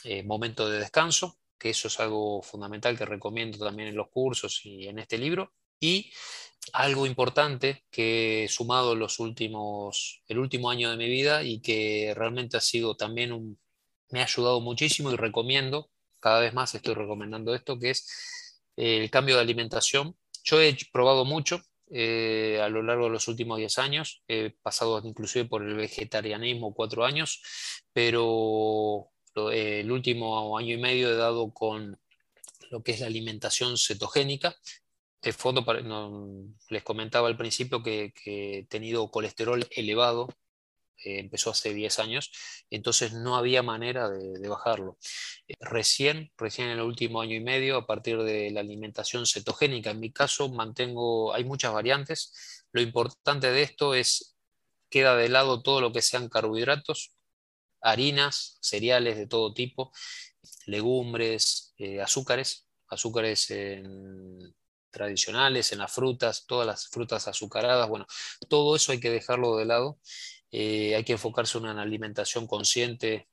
[0.04, 4.62] eh, momento de descanso, que eso es algo fundamental que recomiendo también en los cursos
[4.66, 5.54] y en este libro.
[5.80, 6.12] Y
[6.74, 12.14] algo importante que he sumado los últimos, el último año de mi vida y que
[12.16, 13.60] realmente ha sido también un,
[14.10, 15.89] me ha ayudado muchísimo y recomiendo,
[16.20, 20.18] cada vez más estoy recomendando esto, que es el cambio de alimentación.
[20.43, 21.62] Yo he probado mucho,
[21.92, 24.24] eh, a lo largo de los últimos 10 años.
[24.28, 27.42] He pasado inclusive por el vegetarianismo cuatro años,
[27.94, 29.10] pero
[29.52, 32.00] eh, el último año y medio he dado con
[32.72, 34.56] lo que es la alimentación cetogénica.
[35.22, 40.30] Les comentaba al principio que, que he tenido colesterol elevado
[41.04, 42.32] eh, empezó hace 10 años,
[42.70, 44.97] entonces no había manera de, bajarlo.
[45.47, 49.91] Eh, recién, recién en el último año y medio, a partir de la alimentación cetogénica,
[49.91, 54.36] en mi caso mantengo, hay muchas variantes, lo importante de esto es,
[54.89, 57.16] queda de lado todo lo que sean carbohidratos,
[57.82, 59.91] harinas, cereales de todo tipo,
[60.66, 63.47] legumbres, eh, azúcares, azúcares
[64.91, 68.06] tradicionales, en las frutas, todas las frutas azucaradas, bueno,
[68.50, 70.00] todo eso hay que dejarlo de lado
[70.52, 73.28] eh, hay que enfocarse en una alimentación consciente,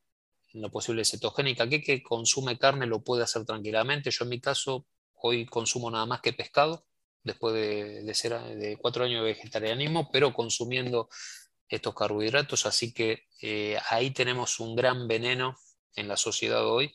[0.53, 1.65] en lo posible cetogénica.
[1.65, 4.11] Aquel que consume carne lo puede hacer tranquilamente.
[4.11, 6.87] Yo en mi caso hoy consumo nada más que pescado,
[7.23, 11.09] después de, ser de cuatro años de vegetarianismo, pero consumiendo
[11.69, 12.67] estos carbohidratos.
[12.67, 15.57] Así que eh, ahí tenemos un gran veneno
[15.95, 16.93] en la sociedad hoy,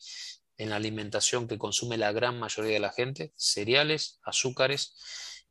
[0.56, 4.94] en la alimentación que consume la gran mayoría de la gente, cereales, azúcares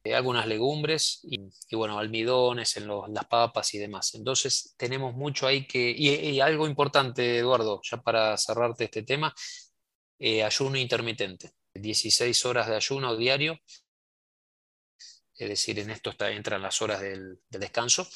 [0.05, 4.15] algunas legumbres y, bueno, almidones en las papas y demás.
[4.15, 5.91] Entonces tenemos mucho ahí que...
[5.91, 9.33] Y, algo importante, Eduardo, ya para cerrarte este tema,
[10.19, 11.51] eh, ayuno intermitente.
[11.73, 13.59] 16 horas de ayuno diario,
[15.35, 18.07] es decir, en esto está, entran las horas del, descanso,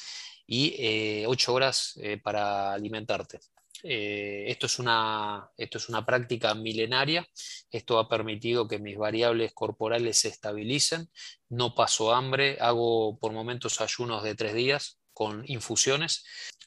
[0.46, 3.40] y 8 eh, horas para alimentarte.
[3.82, 7.26] Eh, esto, es una, esto es una práctica milenaria,
[7.70, 11.10] esto ha permitido que mis variables corporales se estabilicen,
[11.48, 16.24] no paso hambre, hago por momentos ayunos de tres días con infusiones,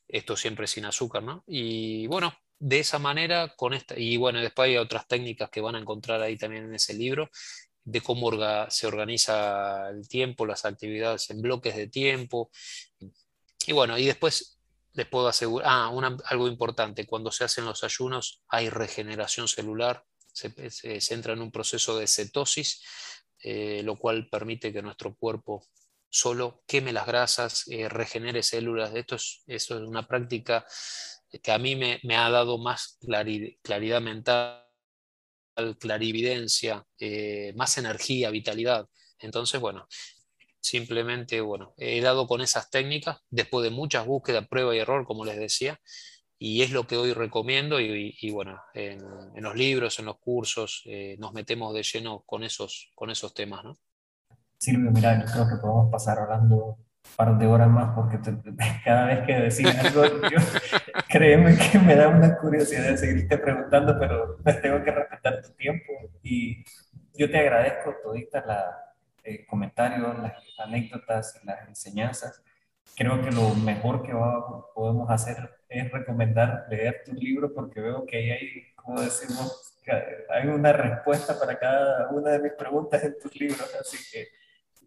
[0.08, 1.44] esto siempre sin azúcar, ¿no?
[1.48, 5.76] Y bueno, de esa manera, con esta, y bueno, después hay otras técnicas que van
[5.76, 7.30] a encontrar ahí también en ese libro,
[7.84, 8.32] de cómo
[8.70, 12.52] se organiza el tiempo, las actividades en bloques de tiempo.
[13.66, 14.59] Y bueno, y después
[15.00, 20.52] les puedo asegurar, ah, algo importante, cuando se hacen los ayunos hay regeneración celular, se,
[21.14, 22.84] entra en un proceso de cetosis,
[23.42, 25.66] eh, lo cual permite que nuestro cuerpo
[26.10, 28.94] solo queme las grasas, eh, regenere células.
[28.94, 30.66] Esto es, es una práctica
[31.42, 32.98] que a mí me, ha dado más
[33.64, 34.66] claridad mental,
[35.80, 38.86] clarividencia, eh, más energía, vitalidad.
[39.20, 39.88] Entonces, bueno,
[40.62, 45.26] simplemente, bueno, he dado con esas técnicas después de muchas búsquedas, prueba y error, como
[45.26, 45.80] les decía,
[46.38, 49.02] y es lo que hoy recomiendo y, bueno, en,
[49.36, 53.64] los libros, en los cursos, eh, nos metemos de lleno con esos, con esos temas,
[53.64, 53.78] ¿no?
[54.58, 58.20] Silvio, mira, yo creo que podemos pasar hablando un par de horas más porque
[58.86, 60.38] cada vez que decís algo, yo,
[61.10, 65.94] créeme que me da una curiosidad seguirte preguntando, pero tengo que respetar tu tiempo
[66.24, 66.64] y
[67.18, 68.89] yo te agradezco toditas los
[69.30, 72.42] eh, comentarios, las anécdotas, las enseñanzas.
[72.96, 74.12] Creo que lo mejor que
[74.74, 75.38] podemos hacer
[75.70, 79.76] es recomendar leer tu libro porque veo que ahí hay, como decimos,
[80.30, 84.30] hay una respuesta para cada una de mis preguntas en tus libros, así que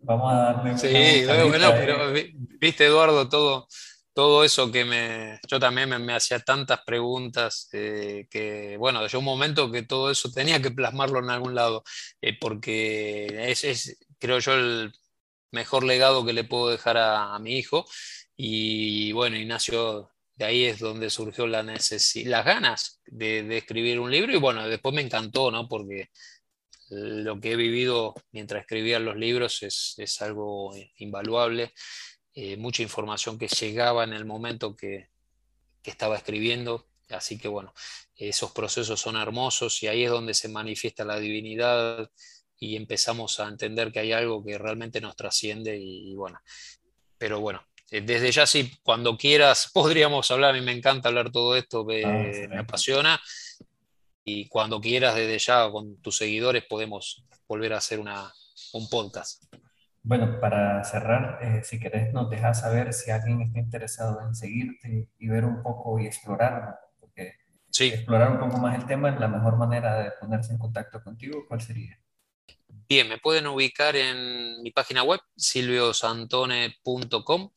[0.01, 2.12] vamos a darle Sí, bueno, pero
[2.59, 3.68] viste Eduardo, todo,
[4.12, 9.24] todo eso que me, yo también me, hacía tantas preguntas eh, que, bueno, yo un
[9.24, 11.82] momento que todo eso tenía que plasmarlo en algún lado,
[12.20, 14.93] eh, porque es, es, creo yo, el
[15.51, 17.85] mejor legado que le puedo dejar a, mi hijo.
[18.37, 24.33] Y bueno, Ignacio, de ahí es donde surgió la las ganas de, escribir un libro
[24.33, 25.68] y bueno, después me encantó, ¿no?
[25.68, 26.11] Porque
[26.89, 31.73] lo que he vivido mientras escribía los libros es, algo invaluable,
[32.33, 35.09] eh, mucha información que llegaba en el momento que,
[35.83, 37.75] que estaba escribiendo, así que bueno,
[38.14, 42.09] esos procesos son hermosos y ahí es donde se manifiesta la divinidad,
[42.62, 46.38] y empezamos a entender que hay algo que realmente nos trasciende y, bueno,
[47.18, 47.60] pero bueno,
[47.90, 51.84] eh, desde ya sí, cuando quieras podríamos hablar, a mí me encanta hablar todo esto,
[51.84, 53.20] me, ah, apasiona.
[54.24, 58.32] Y cuando quieras desde ya con tus seguidores podemos volver a hacer una,
[58.74, 59.42] un podcast.
[60.04, 65.08] Bueno, para cerrar, eh, si querés nos dejas saber si alguien está interesado en seguirte
[65.18, 67.34] y ver un poco y explorar, porque
[67.80, 71.60] explorar un poco más el tema, la mejor manera de ponerse en contacto contigo, ¿cuál
[71.60, 71.98] sería?
[72.89, 77.51] Bien, me pueden ubicar en mi página web, silviosantone.com.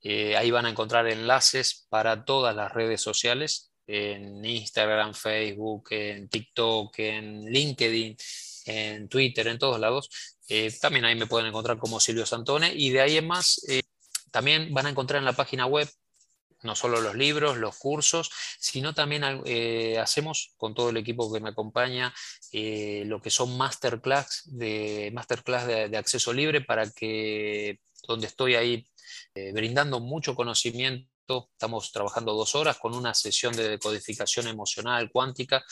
[0.00, 6.28] Eh, ahí van a encontrar enlaces para todas las redes sociales, en Instagram, Facebook, en
[6.28, 8.16] TikTok, en LinkedIn,
[8.66, 10.08] en Twitter, en todos lados.
[10.48, 13.82] Eh, también ahí me pueden encontrar como Silvio Santone y de ahí en más eh,
[14.30, 15.88] también van a encontrar en la página web
[16.62, 21.40] no solo los libros, los cursos, sino también eh, hacemos con todo el equipo que
[21.40, 22.14] me acompaña
[22.52, 28.86] eh, lo que son masterclass de, masterclass de, acceso libre para que donde estoy ahí
[29.34, 35.64] eh, brindando mucho conocimiento, estamos trabajando dos horas con una sesión de decodificación emocional cuántica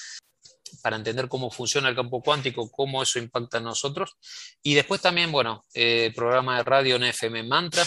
[0.82, 4.16] para entender cómo funciona el campo cuántico, cómo eso impacta en nosotros.
[4.62, 5.64] Y después también, bueno,
[6.14, 7.84] programa de radio en FM Mantra,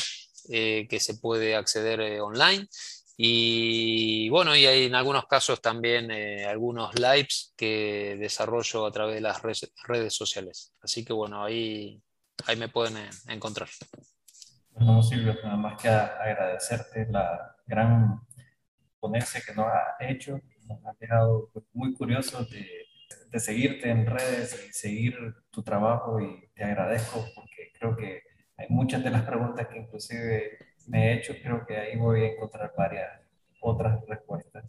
[0.50, 2.68] eh, que se puede acceder eh, online.
[3.16, 9.16] Y bueno, y hay en algunos casos también eh, algunos lives que desarrollo a través
[9.16, 10.74] de las redes, sociales.
[10.82, 12.02] Así que bueno, ahí,
[12.48, 13.70] ahí me pueden encontrar.
[14.72, 18.20] Bueno, Silvio, nada más que agradecerte la gran
[19.00, 20.40] ponencia que nos has hecho.
[20.68, 22.68] Nos has dejado pues, muy curiosos de,
[23.34, 25.18] de seguirte en redes y seguir
[25.50, 28.22] tu trabajo y te agradezco porque creo que
[28.70, 30.58] muchas de las preguntas que inclusive
[30.88, 33.10] me he hecho, creo que ahí voy a encontrar varias
[33.62, 34.66] otras respuestas.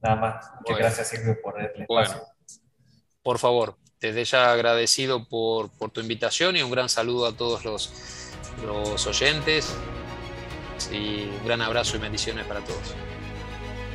[0.00, 0.50] Nada más.
[0.60, 1.86] Muchas gracias Silvio por el espacio.
[1.88, 2.14] Bueno,
[3.22, 7.64] por favor, desde ya agradecido por, por, tu invitación y un gran saludo a todos
[7.64, 8.32] los,
[8.64, 9.74] los oyentes
[10.92, 12.94] y un gran abrazo y bendiciones para todos.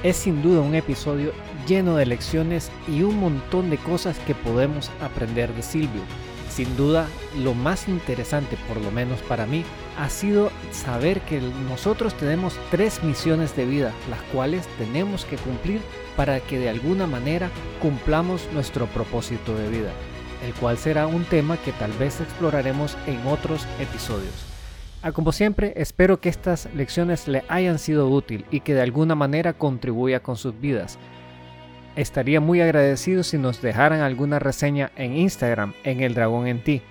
[0.04, 1.32] Es sin duda un episodio
[1.68, 6.02] lleno de lecciones y un montón de cosas que podemos aprender de Silvio.
[6.52, 7.08] Sin duda,
[7.42, 9.64] lo más interesante, por lo menos para mí,
[9.98, 15.80] ha sido saber que nosotros tenemos tres misiones de vida, las cuales tenemos que cumplir
[16.18, 17.50] para que de alguna manera
[17.82, 19.92] cumplamos nuestro propósito de vida,
[20.46, 24.46] el cual será un tema que tal vez exploraremos en otros episodios.
[25.04, 29.16] Ah, como siempre, espero que estas lecciones le hayan sido útil y que de alguna
[29.16, 31.00] manera contribuya con sus vidas.
[31.96, 36.82] Estaría muy agradecido si nos dejaran alguna reseña en Instagram en El Dragón en ti.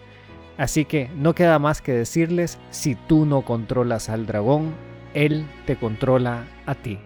[0.59, 4.75] Así que no queda más que decirles, si tú no controlas al dragón,
[5.15, 6.99] él te controla a ti.